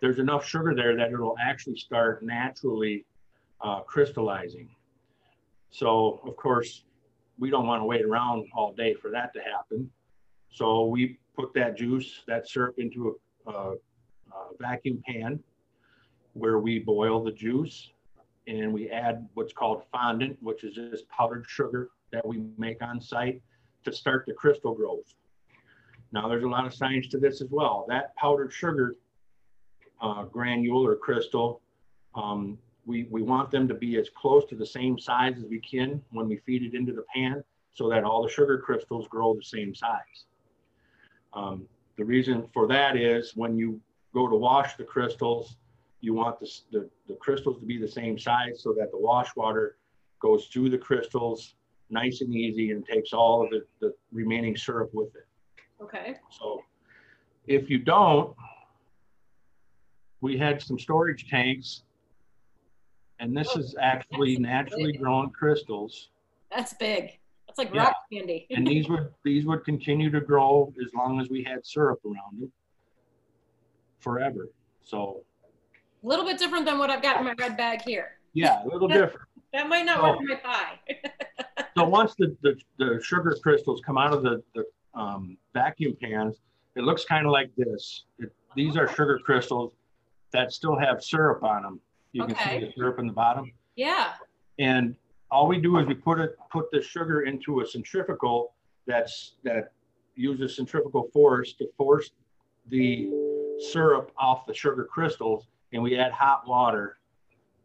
there's 0.00 0.18
enough 0.18 0.46
sugar 0.46 0.74
there 0.74 0.96
that 0.96 1.12
it'll 1.12 1.36
actually 1.40 1.76
start 1.76 2.22
naturally 2.22 3.04
uh, 3.60 3.80
crystallizing. 3.80 4.68
So, 5.70 6.20
of 6.24 6.36
course, 6.36 6.84
we 7.38 7.50
don't 7.50 7.66
want 7.66 7.80
to 7.80 7.84
wait 7.84 8.04
around 8.04 8.46
all 8.54 8.72
day 8.72 8.94
for 8.94 9.10
that 9.10 9.32
to 9.34 9.40
happen. 9.40 9.90
So 10.50 10.86
we 10.86 11.18
put 11.36 11.54
that 11.54 11.76
juice, 11.76 12.22
that 12.26 12.48
syrup 12.48 12.74
into 12.78 13.16
a, 13.46 13.50
a, 13.50 13.72
a 13.72 13.76
vacuum 14.58 15.02
pan 15.06 15.40
where 16.32 16.58
we 16.58 16.80
boil 16.80 17.22
the 17.22 17.32
juice 17.32 17.90
and 18.50 18.72
we 18.72 18.90
add 18.90 19.28
what's 19.34 19.52
called 19.52 19.84
fondant, 19.92 20.36
which 20.40 20.64
is 20.64 20.74
just 20.74 21.08
powdered 21.08 21.44
sugar 21.48 21.90
that 22.12 22.26
we 22.26 22.42
make 22.58 22.82
on 22.82 23.00
site 23.00 23.40
to 23.84 23.92
start 23.92 24.24
the 24.26 24.34
crystal 24.34 24.74
growth. 24.74 25.14
Now, 26.12 26.28
there's 26.28 26.42
a 26.42 26.48
lot 26.48 26.66
of 26.66 26.74
science 26.74 27.06
to 27.08 27.18
this 27.18 27.40
as 27.40 27.48
well. 27.50 27.86
That 27.88 28.14
powdered 28.16 28.52
sugar 28.52 28.96
uh, 30.02 30.24
granule 30.24 30.84
or 30.84 30.96
crystal. 30.96 31.60
Um, 32.16 32.58
we, 32.86 33.06
we 33.10 33.22
want 33.22 33.52
them 33.52 33.68
to 33.68 33.74
be 33.74 33.96
as 33.98 34.08
close 34.10 34.44
to 34.46 34.56
the 34.56 34.66
same 34.66 34.98
size 34.98 35.36
as 35.36 35.44
we 35.44 35.60
can 35.60 36.02
when 36.10 36.28
we 36.28 36.38
feed 36.38 36.64
it 36.64 36.74
into 36.74 36.92
the 36.92 37.04
pan 37.14 37.44
so 37.72 37.88
that 37.88 38.02
all 38.02 38.22
the 38.22 38.28
sugar 38.28 38.58
crystals 38.58 39.06
grow 39.06 39.32
the 39.34 39.44
same 39.44 39.74
size. 39.74 40.24
Um, 41.34 41.66
the 41.96 42.04
reason 42.04 42.48
for 42.52 42.66
that 42.66 42.96
is 42.96 43.36
when 43.36 43.56
you 43.56 43.80
go 44.12 44.26
to 44.26 44.34
wash 44.34 44.74
the 44.74 44.82
crystals, 44.82 45.54
you 46.00 46.14
want 46.14 46.40
the, 46.40 46.50
the, 46.72 46.90
the, 47.08 47.14
crystals 47.14 47.60
to 47.60 47.66
be 47.66 47.78
the 47.78 47.88
same 47.88 48.18
size 48.18 48.62
so 48.62 48.72
that 48.72 48.90
the 48.90 48.98
wash 48.98 49.28
water 49.36 49.76
goes 50.18 50.46
through 50.46 50.70
the 50.70 50.78
crystals 50.78 51.54
nice 51.90 52.20
and 52.20 52.34
easy 52.34 52.70
and 52.70 52.86
takes 52.86 53.12
all 53.12 53.42
of 53.42 53.50
the, 53.50 53.64
the 53.80 53.94
remaining 54.12 54.56
syrup 54.56 54.90
with 54.92 55.14
it. 55.14 55.26
Okay. 55.82 56.16
So 56.30 56.62
if 57.46 57.68
you 57.68 57.78
don't, 57.78 58.34
we 60.20 60.38
had 60.38 60.62
some 60.62 60.78
storage 60.78 61.28
tanks 61.28 61.82
and 63.20 63.36
this 63.36 63.48
oh, 63.54 63.60
is 63.60 63.76
actually 63.80 64.36
naturally 64.38 64.92
big. 64.92 65.00
grown 65.00 65.30
crystals. 65.30 66.08
That's 66.50 66.74
big. 66.74 67.18
That's 67.46 67.58
like 67.58 67.72
yeah. 67.72 67.84
rock 67.84 67.96
candy. 68.12 68.46
and 68.50 68.66
these 68.66 68.88
would 68.88 69.12
these 69.24 69.44
would 69.46 69.64
continue 69.64 70.10
to 70.10 70.20
grow 70.20 70.72
as 70.84 70.92
long 70.94 71.20
as 71.20 71.28
we 71.28 71.44
had 71.44 71.64
syrup 71.64 72.00
around 72.04 72.40
them 72.40 72.52
forever. 73.98 74.48
So 74.82 75.22
a 76.02 76.06
little 76.06 76.24
bit 76.24 76.38
different 76.38 76.64
than 76.64 76.78
what 76.78 76.90
I've 76.90 77.02
got 77.02 77.18
in 77.18 77.24
my 77.24 77.34
red 77.38 77.56
bag 77.56 77.82
here. 77.82 78.12
Yeah, 78.32 78.62
a 78.64 78.68
little 78.68 78.88
different. 78.88 79.28
that 79.52 79.68
might 79.68 79.84
not 79.84 79.98
so, 79.98 80.08
work 80.08 80.18
my 80.22 80.34
pie. 80.36 80.80
so 81.76 81.84
once 81.84 82.14
the, 82.18 82.36
the, 82.42 82.56
the, 82.78 83.00
sugar 83.02 83.36
crystals 83.42 83.80
come 83.84 83.98
out 83.98 84.12
of 84.12 84.22
the, 84.22 84.42
the 84.54 84.64
um, 84.94 85.36
vacuum 85.54 85.96
pans, 86.00 86.36
it 86.76 86.82
looks 86.82 87.04
kind 87.04 87.26
of 87.26 87.32
like 87.32 87.50
this. 87.56 88.04
It, 88.18 88.32
these 88.56 88.76
are 88.76 88.88
sugar 88.88 89.18
crystals 89.24 89.72
that 90.32 90.52
still 90.52 90.78
have 90.78 91.02
syrup 91.02 91.42
on 91.42 91.62
them. 91.62 91.80
You 92.12 92.24
okay. 92.24 92.34
can 92.34 92.60
see 92.60 92.66
the 92.66 92.72
syrup 92.72 92.98
in 92.98 93.06
the 93.06 93.12
bottom. 93.12 93.52
Yeah. 93.76 94.12
And 94.58 94.94
all 95.30 95.46
we 95.46 95.58
do 95.60 95.78
is 95.78 95.86
we 95.86 95.94
put 95.94 96.18
it 96.18 96.36
put 96.50 96.70
the 96.72 96.82
sugar 96.82 97.22
into 97.22 97.60
a 97.60 97.66
centrifugal 97.66 98.54
that's 98.86 99.34
that 99.44 99.72
uses 100.16 100.56
centrifugal 100.56 101.08
force 101.12 101.52
to 101.54 101.68
force 101.76 102.10
the 102.68 103.08
syrup 103.70 104.10
off 104.18 104.46
the 104.46 104.54
sugar 104.54 104.84
crystals 104.84 105.46
and 105.72 105.82
we 105.82 105.96
add 105.96 106.12
hot 106.12 106.46
water 106.46 106.98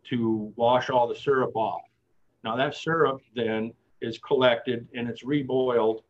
to 0.09 0.53
wash 0.55 0.89
all 0.89 1.07
the 1.07 1.15
syrup 1.15 1.55
off. 1.55 1.81
Now 2.43 2.55
that 2.55 2.75
syrup 2.75 3.21
then 3.35 3.73
is 4.01 4.19
collected 4.19 4.87
and 4.93 5.09
it's 5.09 5.23
reboiled 5.23 6.01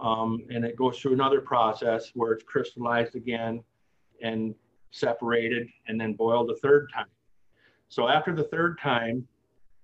um, 0.00 0.42
and 0.50 0.64
it 0.64 0.76
goes 0.76 0.98
through 0.98 1.12
another 1.12 1.40
process 1.40 2.10
where 2.14 2.32
it's 2.32 2.44
crystallized 2.44 3.16
again 3.16 3.62
and 4.22 4.54
separated 4.90 5.68
and 5.86 6.00
then 6.00 6.14
boiled 6.14 6.50
a 6.50 6.56
third 6.56 6.88
time. 6.94 7.06
So 7.88 8.08
after 8.08 8.34
the 8.34 8.44
third 8.44 8.78
time, 8.80 9.26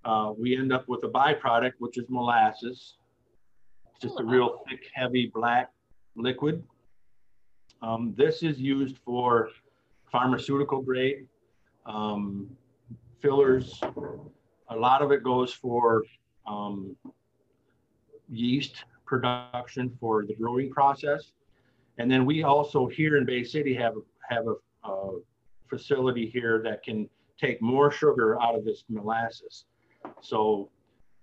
uh, 0.04 0.32
we 0.36 0.56
end 0.56 0.72
up 0.72 0.86
with 0.88 1.02
a 1.04 1.08
byproduct, 1.08 1.72
which 1.78 1.98
is 1.98 2.04
molasses. 2.08 2.94
It's 3.90 4.00
just 4.00 4.20
a 4.20 4.24
real 4.24 4.62
thick, 4.68 4.80
heavy 4.92 5.30
black 5.34 5.70
liquid. 6.14 6.62
Um, 7.82 8.14
this 8.16 8.42
is 8.42 8.58
used 8.58 8.98
for 9.04 9.50
pharmaceutical 10.10 10.80
grade 10.80 11.26
um, 11.86 12.48
fillers. 13.20 13.80
A 14.70 14.76
lot 14.76 15.02
of 15.02 15.12
it 15.12 15.22
goes 15.22 15.52
for 15.52 16.04
um, 16.46 16.96
yeast 18.28 18.84
production 19.06 19.96
for 20.00 20.24
the 20.26 20.34
brewing 20.34 20.70
process. 20.70 21.32
And 21.98 22.10
then 22.10 22.24
we 22.24 22.42
also 22.42 22.86
here 22.86 23.16
in 23.16 23.24
Bay 23.24 23.44
City 23.44 23.74
have, 23.74 23.94
have 24.28 24.46
a, 24.46 24.88
a 24.88 25.18
facility 25.68 26.28
here 26.28 26.60
that 26.64 26.82
can 26.82 27.08
take 27.38 27.60
more 27.60 27.90
sugar 27.90 28.40
out 28.40 28.54
of 28.54 28.64
this 28.64 28.84
molasses. 28.88 29.64
So 30.20 30.70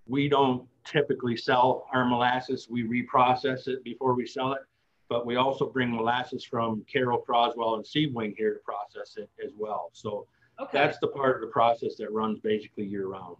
we 0.06 0.28
don't 0.28 0.66
typically 0.84 1.36
sell 1.36 1.86
our 1.92 2.04
molasses. 2.04 2.68
We 2.70 2.84
reprocess 2.84 3.68
it 3.68 3.84
before 3.84 4.14
we 4.14 4.26
sell 4.26 4.52
it, 4.52 4.62
but 5.08 5.26
we 5.26 5.36
also 5.36 5.66
bring 5.66 5.90
molasses 5.90 6.44
from 6.44 6.84
Caro, 6.92 7.18
Croswell, 7.18 7.76
and 7.76 7.84
Sebewaing 7.84 8.34
here 8.36 8.54
to 8.54 8.60
process 8.60 9.16
it 9.16 9.30
as 9.44 9.52
well. 9.56 9.90
So 9.92 10.26
okay. 10.60 10.70
that's 10.72 10.98
the 10.98 11.08
part 11.08 11.36
of 11.36 11.40
the 11.42 11.52
process 11.52 11.96
that 11.96 12.12
runs 12.12 12.40
basically 12.40 12.84
year 12.84 13.08
round. 13.08 13.36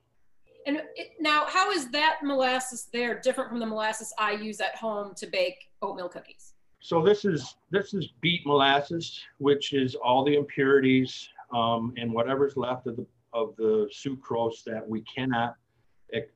And 0.66 0.83
it, 0.94 1.12
now, 1.18 1.44
how 1.48 1.70
is 1.72 1.90
that 1.90 2.20
molasses 2.22 2.88
there 2.92 3.20
different 3.20 3.51
from 3.51 3.59
the 3.59 3.66
molasses 3.66 4.12
I 4.18 4.33
use 4.33 4.61
at 4.61 4.77
home 4.77 5.12
to 5.16 5.27
bake 5.27 5.70
oatmeal 5.81 6.09
cookies? 6.09 6.55
So 6.81 7.03
this 7.03 7.25
is 7.25 7.57
this 7.70 7.94
is 7.94 8.09
beet 8.20 8.46
molasses, 8.46 9.20
which 9.38 9.72
is 9.72 9.94
all 9.94 10.25
the 10.25 10.35
impurities 10.35 11.29
um, 11.55 11.94
and 11.96 12.12
whatever's 12.12 12.57
left 12.57 12.87
of 12.87 12.96
the 12.96 13.07
of 13.33 13.55
the 13.57 13.90
sucrose 13.92 14.62
that 14.64 14.87
we 14.87 15.03
cannot 15.03 15.55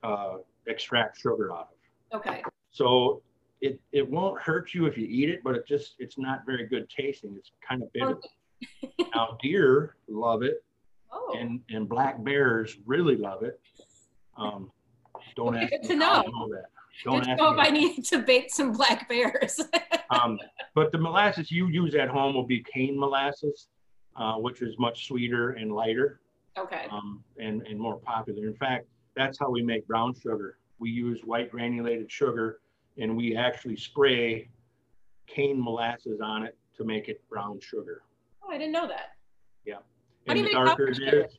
uh, 0.03 0.37
extract 0.67 1.21
sugar 1.21 1.53
out 1.53 1.69
of. 2.13 2.19
Okay. 2.21 2.43
So 2.71 3.23
it 3.61 3.81
it 3.93 4.09
won't 4.09 4.41
hurt 4.41 4.75
you 4.75 4.87
if 4.87 4.97
you 4.97 5.07
eat 5.09 5.31
it, 5.31 5.41
but 5.43 5.55
it 5.57 5.67
just 5.67 5.95
it's 5.99 6.19
not 6.19 6.47
very 6.47 6.67
good 6.67 6.89
tasting. 6.89 7.35
It's 7.37 7.51
kind 7.67 7.83
of 7.83 7.93
bitter. 7.93 8.17
Now 9.15 9.37
deer 9.43 9.97
love 10.09 10.43
it, 10.43 10.65
oh. 11.13 11.37
and 11.39 11.61
and 11.71 11.89
black 11.89 12.23
bears 12.23 12.77
really 12.87 13.17
love 13.17 13.43
it. 13.43 13.61
Um, 14.37 14.71
don't 15.35 15.57
ask 15.57 15.71
good 15.71 15.83
me 15.83 15.89
to 15.89 15.97
know. 15.97 16.23
know 16.23 16.49
that. 16.51 16.67
Don't 17.05 17.21
good 17.21 17.31
ask 17.31 17.39
know 17.39 17.53
if 17.53 17.59
I 17.59 17.71
need 17.71 18.05
to 18.07 18.19
bait 18.19 18.51
some 18.51 18.73
black 18.73 19.09
bears. 19.09 19.61
um, 20.11 20.39
but 20.75 20.93
the 20.93 20.99
molasses 20.99 21.51
you 21.51 21.69
use 21.69 21.95
at 21.95 22.09
home 22.09 22.35
will 22.35 22.47
be 22.47 22.63
cane 22.63 22.99
molasses, 22.99 23.69
uh, 24.17 24.35
which 24.35 24.63
is 24.63 24.79
much 24.79 25.07
sweeter 25.07 25.51
and 25.51 25.73
lighter. 25.73 26.21
Okay. 26.59 26.87
Um, 26.91 27.23
and, 27.39 27.63
and 27.67 27.79
more 27.79 27.99
popular. 27.99 28.47
In 28.47 28.55
fact, 28.55 28.87
that's 29.15 29.39
how 29.39 29.51
we 29.51 29.63
make 29.63 29.87
brown 29.87 30.15
sugar. 30.15 30.59
We 30.79 30.91
use 30.91 31.21
white 31.25 31.51
granulated 31.51 32.11
sugar 32.11 32.61
and 32.99 33.17
we 33.17 33.37
actually 33.37 33.77
spray 33.77 34.49
cane 35.27 35.63
molasses 35.63 36.21
on 36.23 36.45
it 36.45 36.57
to 36.77 36.85
make 36.85 37.09
it 37.09 37.23
brown 37.29 37.61
sugar. 37.61 38.03
Oh, 38.47 38.53
I 38.53 38.59
didn't 38.59 38.73
know 38.73 38.87
that. 38.87 39.17
Yeah. 39.65 39.79
And 40.27 40.45
the 40.45 40.51
darker 40.51 40.89
it 40.89 40.99
is, 40.99 41.39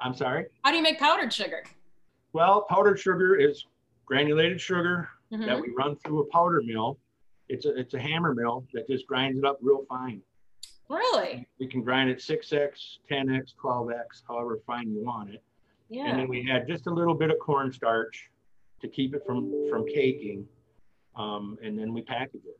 I'm 0.00 0.14
sorry? 0.14 0.46
How 0.62 0.70
do 0.70 0.76
you 0.76 0.82
make 0.82 0.98
powdered 0.98 1.32
sugar? 1.32 1.64
Well, 2.32 2.66
powdered 2.68 2.98
sugar 2.98 3.36
is 3.36 3.64
granulated 4.06 4.60
sugar 4.60 5.08
mm-hmm. 5.32 5.46
that 5.46 5.60
we 5.60 5.72
run 5.76 5.96
through 5.96 6.22
a 6.22 6.26
powder 6.26 6.62
mill. 6.64 6.98
It's 7.48 7.66
a, 7.66 7.76
it's 7.78 7.94
a 7.94 8.00
hammer 8.00 8.34
mill 8.34 8.64
that 8.72 8.88
just 8.88 9.06
grinds 9.06 9.38
it 9.38 9.44
up 9.44 9.58
real 9.60 9.84
fine. 9.88 10.20
Really? 10.88 11.46
We 11.58 11.66
can 11.66 11.82
grind 11.82 12.10
it 12.10 12.18
6x, 12.18 12.98
10x, 13.10 13.54
12x, 13.62 14.22
however 14.28 14.60
fine 14.66 14.90
you 14.90 15.04
want 15.04 15.30
it. 15.30 15.42
Yeah. 15.88 16.06
And 16.06 16.18
then 16.18 16.28
we 16.28 16.50
add 16.50 16.66
just 16.66 16.86
a 16.86 16.90
little 16.90 17.14
bit 17.14 17.30
of 17.30 17.38
cornstarch 17.38 18.30
to 18.80 18.88
keep 18.88 19.14
it 19.14 19.22
from, 19.26 19.66
from 19.70 19.86
caking. 19.86 20.46
Um, 21.16 21.58
and 21.62 21.78
then 21.78 21.92
we 21.92 22.02
package 22.02 22.42
it. 22.46 22.58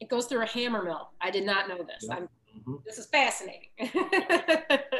It 0.00 0.08
goes 0.08 0.26
through 0.26 0.42
a 0.42 0.46
hammer 0.46 0.82
mill. 0.82 1.10
I 1.20 1.30
did 1.30 1.44
not 1.44 1.68
know 1.68 1.78
this. 1.78 2.06
Yeah. 2.08 2.20
Mm-hmm. 2.20 2.76
This 2.84 2.98
is 2.98 3.06
fascinating. 3.06 3.68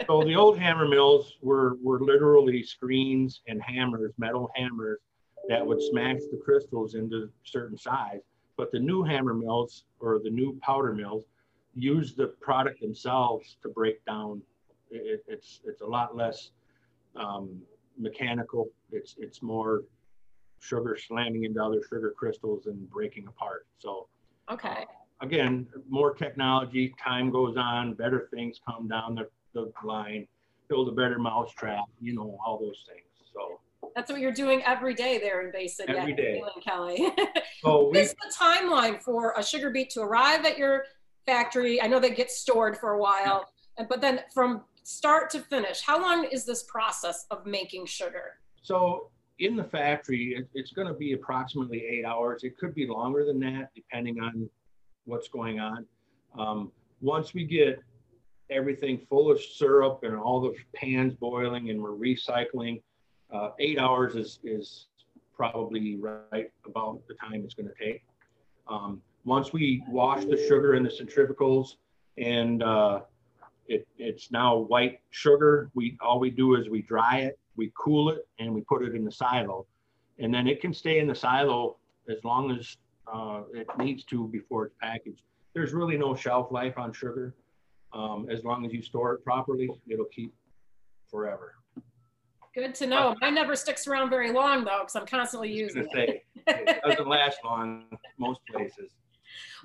so 0.07 0.23
the 0.25 0.35
old 0.37 0.59
hammer 0.59 0.87
mills 0.87 1.37
were, 1.41 1.77
were 1.83 2.01
literally 2.01 2.63
screens 2.63 3.41
and 3.47 3.61
hammers, 3.63 4.13
metal 4.19 4.51
hammers 4.55 5.01
that 5.49 5.67
would 5.67 5.81
smash 5.81 6.21
the 6.31 6.41
crystals 6.45 6.95
into 6.95 7.31
certain 7.45 7.77
size. 7.77 8.21
But 8.57 8.73
the 8.73 8.79
new 8.79 9.03
hammer 9.03 9.35
mills 9.35 9.85
or 10.01 10.19
the 10.23 10.31
new 10.31 10.59
powder 10.61 10.93
mills 10.93 11.25
use 11.75 12.15
the 12.15 12.29
product 12.41 12.81
themselves 12.81 13.57
to 13.63 13.69
break 13.69 14.05
down. 14.05 14.43
It, 14.91 15.25
it's 15.29 15.61
it's 15.65 15.81
a 15.81 15.87
lot 15.87 16.17
less 16.17 16.51
um, 17.17 17.63
mechanical. 17.97 18.71
It's 18.91 19.15
it's 19.19 19.43
more 19.43 19.85
sugar 20.61 20.97
slamming 20.97 21.45
into 21.45 21.63
other 21.63 21.81
sugar 21.89 22.13
crystals 22.17 22.67
and 22.67 22.91
breaking 22.91 23.29
apart. 23.29 23.67
So 23.79 24.09
okay. 24.51 24.87
Again, 25.21 25.67
more 25.89 26.15
technology. 26.15 26.95
Time 27.03 27.31
goes 27.31 27.57
on. 27.57 27.95
Better 27.95 28.29
things 28.33 28.61
come 28.69 28.89
down 28.89 29.17
the, 29.17 29.29
the 29.55 29.73
line. 29.85 30.27
Build 30.69 30.89
a 30.89 30.93
better 30.93 31.19
mousetrap. 31.19 31.85
You 32.01 32.15
know 32.15 32.39
all 32.45 32.59
those 32.59 32.85
things. 32.87 33.03
So. 33.35 33.61
That's 33.97 34.11
what 34.13 34.21
you're 34.21 34.33
doing 34.33 34.63
every 34.65 34.95
day 34.95 35.19
there 35.19 35.49
in 35.49 35.69
City. 35.69 35.93
Every 35.93 36.15
day. 36.15 36.43
Kelly. 36.65 37.09
so 37.63 37.87
what 37.87 37.97
is 37.97 38.15
the 38.15 38.33
timeline 38.39 39.03
for 39.03 39.35
a 39.37 39.43
sugar 39.43 39.71
beet 39.71 39.91
to 39.91 40.03
arrive 40.03 40.45
at 40.45 40.57
your 40.57 40.85
factory. 41.29 41.81
I 41.83 41.87
know 41.87 42.01
they 42.01 42.11
get 42.11 42.31
stored 42.31 42.79
for 42.79 42.93
a 42.93 42.99
while, 42.99 43.47
but 43.89 44.01
then 44.01 44.21
from 44.33 44.63
start 44.83 45.29
to 45.31 45.41
finish, 45.41 45.83
how 45.83 46.01
long 46.01 46.25
is 46.25 46.47
this 46.47 46.63
process 46.63 47.27
of 47.31 47.45
making 47.45 47.85
sugar? 47.87 48.39
So 48.63 49.11
in 49.39 49.57
the 49.57 49.65
factory, 49.65 50.45
it's 50.55 50.73
going 50.73 50.89
to 50.89 50.95
be 50.95 51.13
approximately 51.13 51.85
eight 51.85 52.05
hours. 52.05 52.43
It 52.45 52.59
could 52.59 52.75
be 52.75 52.87
longer 52.87 53.25
than 53.25 53.39
that, 53.41 53.71
depending 53.75 54.21
on 54.21 54.49
what's 55.05 55.29
going 55.29 55.61
on. 55.61 55.87
Um, 56.39 56.73
once 57.01 57.35
we 57.35 57.45
get 57.45 57.81
everything 58.51 58.99
full 59.09 59.31
of 59.31 59.41
syrup 59.41 60.01
and 60.03 60.17
all 60.17 60.41
the 60.41 60.55
pans 60.75 61.15
boiling 61.15 61.71
and 61.71 61.81
we're 61.81 61.93
recycling, 61.93 62.83
uh, 63.33 63.51
eight 63.59 63.79
hours 63.79 64.17
is, 64.17 64.41
is 64.43 64.87
probably 65.37 65.97
right 65.97 66.51
about 66.67 67.01
the 67.07 67.15
time 67.15 67.43
it's 67.45 67.55
going 67.55 67.69
to 67.69 67.85
take. 67.85 68.03
Um, 68.67 69.01
once 69.25 69.53
we 69.53 69.85
wash 69.89 70.25
the 70.25 70.37
sugar 70.49 70.75
in 70.75 70.83
the 70.83 70.91
centrifugals 70.91 71.77
and 72.17 72.63
uh, 72.63 73.01
it, 73.69 73.87
it's 73.99 74.31
now 74.33 74.57
white 74.57 75.01
sugar. 75.11 75.71
We 75.75 75.97
all 76.01 76.19
we 76.19 76.31
do 76.31 76.57
is 76.57 76.69
we 76.69 76.83
dry 76.83 77.19
it, 77.19 77.39
we 77.59 77.71
cool 77.77 78.09
it, 78.09 78.27
and 78.39 78.55
we 78.55 78.63
put 78.63 78.83
it 78.83 78.95
in 78.95 79.05
the 79.05 79.13
silo, 79.13 79.67
and 80.19 80.33
then 80.33 80.47
it 80.47 80.63
can 80.63 80.73
stay 80.73 81.01
in 81.01 81.07
the 81.07 81.15
silo 81.15 81.77
as 82.09 82.25
long 82.25 82.51
as 82.51 82.79
uh, 83.13 83.43
it 83.53 83.67
needs 83.79 84.05
to 84.05 84.29
before 84.29 84.67
it's 84.67 84.75
packaged. 84.81 85.23
There's 85.55 85.73
really 85.73 85.99
no 85.99 86.15
shelf 86.15 86.51
life 86.51 86.79
on 86.79 86.93
sugar. 86.93 87.35
Um, 87.93 88.29
as 88.31 88.45
long 88.45 88.65
as 88.65 88.73
you 88.73 88.83
store 88.83 89.15
it 89.15 89.25
properly, 89.25 89.69
it'll 89.89 90.07
keep 90.07 90.33
forever. 91.11 91.55
Good 92.55 92.75
to 92.77 92.87
know. 92.87 93.15
Mine 93.21 93.35
never 93.35 93.57
sticks 93.57 93.87
around 93.87 94.11
very 94.11 94.33
long 94.33 94.65
though, 94.65 94.81
because 94.81 94.97
I'm 94.97 95.07
constantly 95.07 95.53
using 95.53 95.85
it. 95.85 95.91
Say, 95.93 96.23
it 96.47 96.81
doesn't 96.85 97.09
last 97.09 97.39
long 97.45 97.85
most 98.19 98.41
places. 98.51 98.91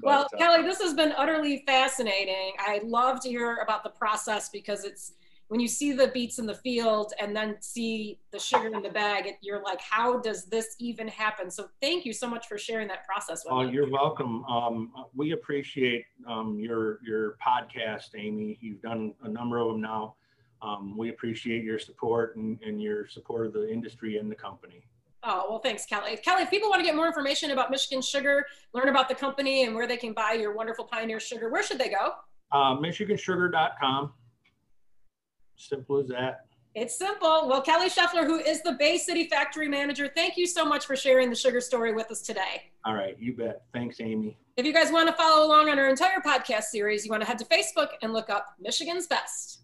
But, 0.02 0.08
well, 0.08 0.28
uh, 0.34 0.38
Kelly, 0.38 0.64
this 0.64 0.82
has 0.82 0.94
been 0.94 1.14
utterly 1.16 1.64
fascinating. 1.66 2.54
I 2.60 2.82
love 2.84 3.22
to 3.22 3.30
hear 3.30 3.58
about 3.58 3.84
the 3.84 3.92
process 3.92 4.50
because 4.50 4.84
it's 4.84 5.14
when 5.54 5.60
you 5.60 5.68
see 5.68 5.92
the 5.92 6.08
beets 6.08 6.40
in 6.40 6.48
the 6.48 6.56
field 6.56 7.14
and 7.20 7.36
then 7.36 7.58
see 7.60 8.18
the 8.32 8.40
sugar 8.40 8.74
in 8.74 8.82
the 8.82 8.90
bag, 8.90 9.28
it, 9.28 9.36
you're 9.42 9.62
like, 9.62 9.80
how 9.80 10.20
does 10.20 10.46
this 10.46 10.76
even 10.80 11.08
happen? 11.08 11.52
So 11.52 11.68
thank 11.80 12.06
you 12.06 12.12
so 12.12 12.28
much 12.28 12.48
for 12.48 12.58
sharing 12.58 12.88
that 12.88 13.06
process 13.06 13.46
with 13.46 13.54
oh, 13.54 13.64
me. 13.64 13.72
You're 13.72 13.88
welcome. 13.88 14.44
Um, 14.46 14.92
we 15.16 15.34
appreciate 15.34 16.06
um, 16.28 16.58
your 16.60 16.98
your 17.06 17.38
podcast, 17.38 18.16
Amy. 18.18 18.58
You've 18.62 18.82
done 18.82 19.14
a 19.22 19.30
number 19.30 19.60
of 19.60 19.68
them 19.68 19.82
now. 19.82 20.16
Um, 20.64 20.98
we 20.98 21.10
appreciate 21.10 21.64
your 21.64 21.78
support 21.78 22.36
and, 22.36 22.60
and 22.66 22.82
your 22.82 23.08
support 23.08 23.46
of 23.46 23.54
the 23.54 23.72
industry 23.72 24.18
and 24.18 24.32
the 24.32 24.36
company. 24.36 24.88
Oh, 25.22 25.46
well, 25.48 25.60
thanks, 25.60 25.86
Kelly. 25.86 26.18
Kelly, 26.18 26.42
if 26.42 26.50
people 26.50 26.72
want 26.72 26.80
to 26.80 26.84
get 26.84 26.96
more 26.96 27.06
information 27.06 27.52
about 27.52 27.70
Michigan 27.70 28.02
Sugar, 28.02 28.44
learn 28.74 28.90
about 28.90 29.08
the 29.08 29.14
company 29.14 29.66
and 29.66 29.76
where 29.76 29.86
they 29.86 29.98
can 29.98 30.14
buy 30.14 30.32
your 30.34 30.56
wonderful 30.56 30.86
Pioneer 30.86 31.20
Sugar, 31.20 31.52
where 31.52 31.62
should 31.62 31.78
they 31.78 31.90
go? 31.90 32.14
Uh, 32.52 32.76
MichiganSugar.com. 32.78 34.14
Simple 35.58 36.00
as 36.00 36.08
that. 36.08 36.46
It's 36.76 36.98
simple. 36.98 37.48
Well, 37.48 37.62
Kelly 37.62 37.88
Scheffler, 37.88 38.26
who 38.26 38.40
is 38.40 38.64
the 38.64 38.72
Bay 38.74 38.98
City 38.98 39.28
Factory 39.28 39.68
Manager, 39.68 40.10
thank 40.16 40.38
you 40.38 40.48
so 40.48 40.66
much 40.66 40.88
for 40.88 40.96
sharing 40.96 41.30
the 41.30 41.36
sugar 41.36 41.62
story 41.62 41.94
with 41.94 42.10
us 42.10 42.22
today. 42.22 42.72
All 42.84 42.96
right, 42.96 43.16
you 43.20 43.36
bet. 43.36 43.62
Thanks, 43.74 43.98
Amy. 44.02 44.40
If 44.58 44.66
you 44.66 44.74
guys 44.74 44.92
want 44.92 45.08
to 45.08 45.14
follow 45.14 45.46
along 45.46 45.70
on 45.70 45.78
our 45.78 45.88
entire 45.88 46.20
podcast 46.20 46.64
series, 46.66 47.06
you 47.06 47.12
want 47.12 47.22
to 47.22 47.28
head 47.28 47.38
to 47.40 47.46
Facebook 47.46 47.90
and 48.02 48.12
look 48.12 48.32
up 48.32 48.56
Michigan's 48.60 49.06
Best. 49.06 49.63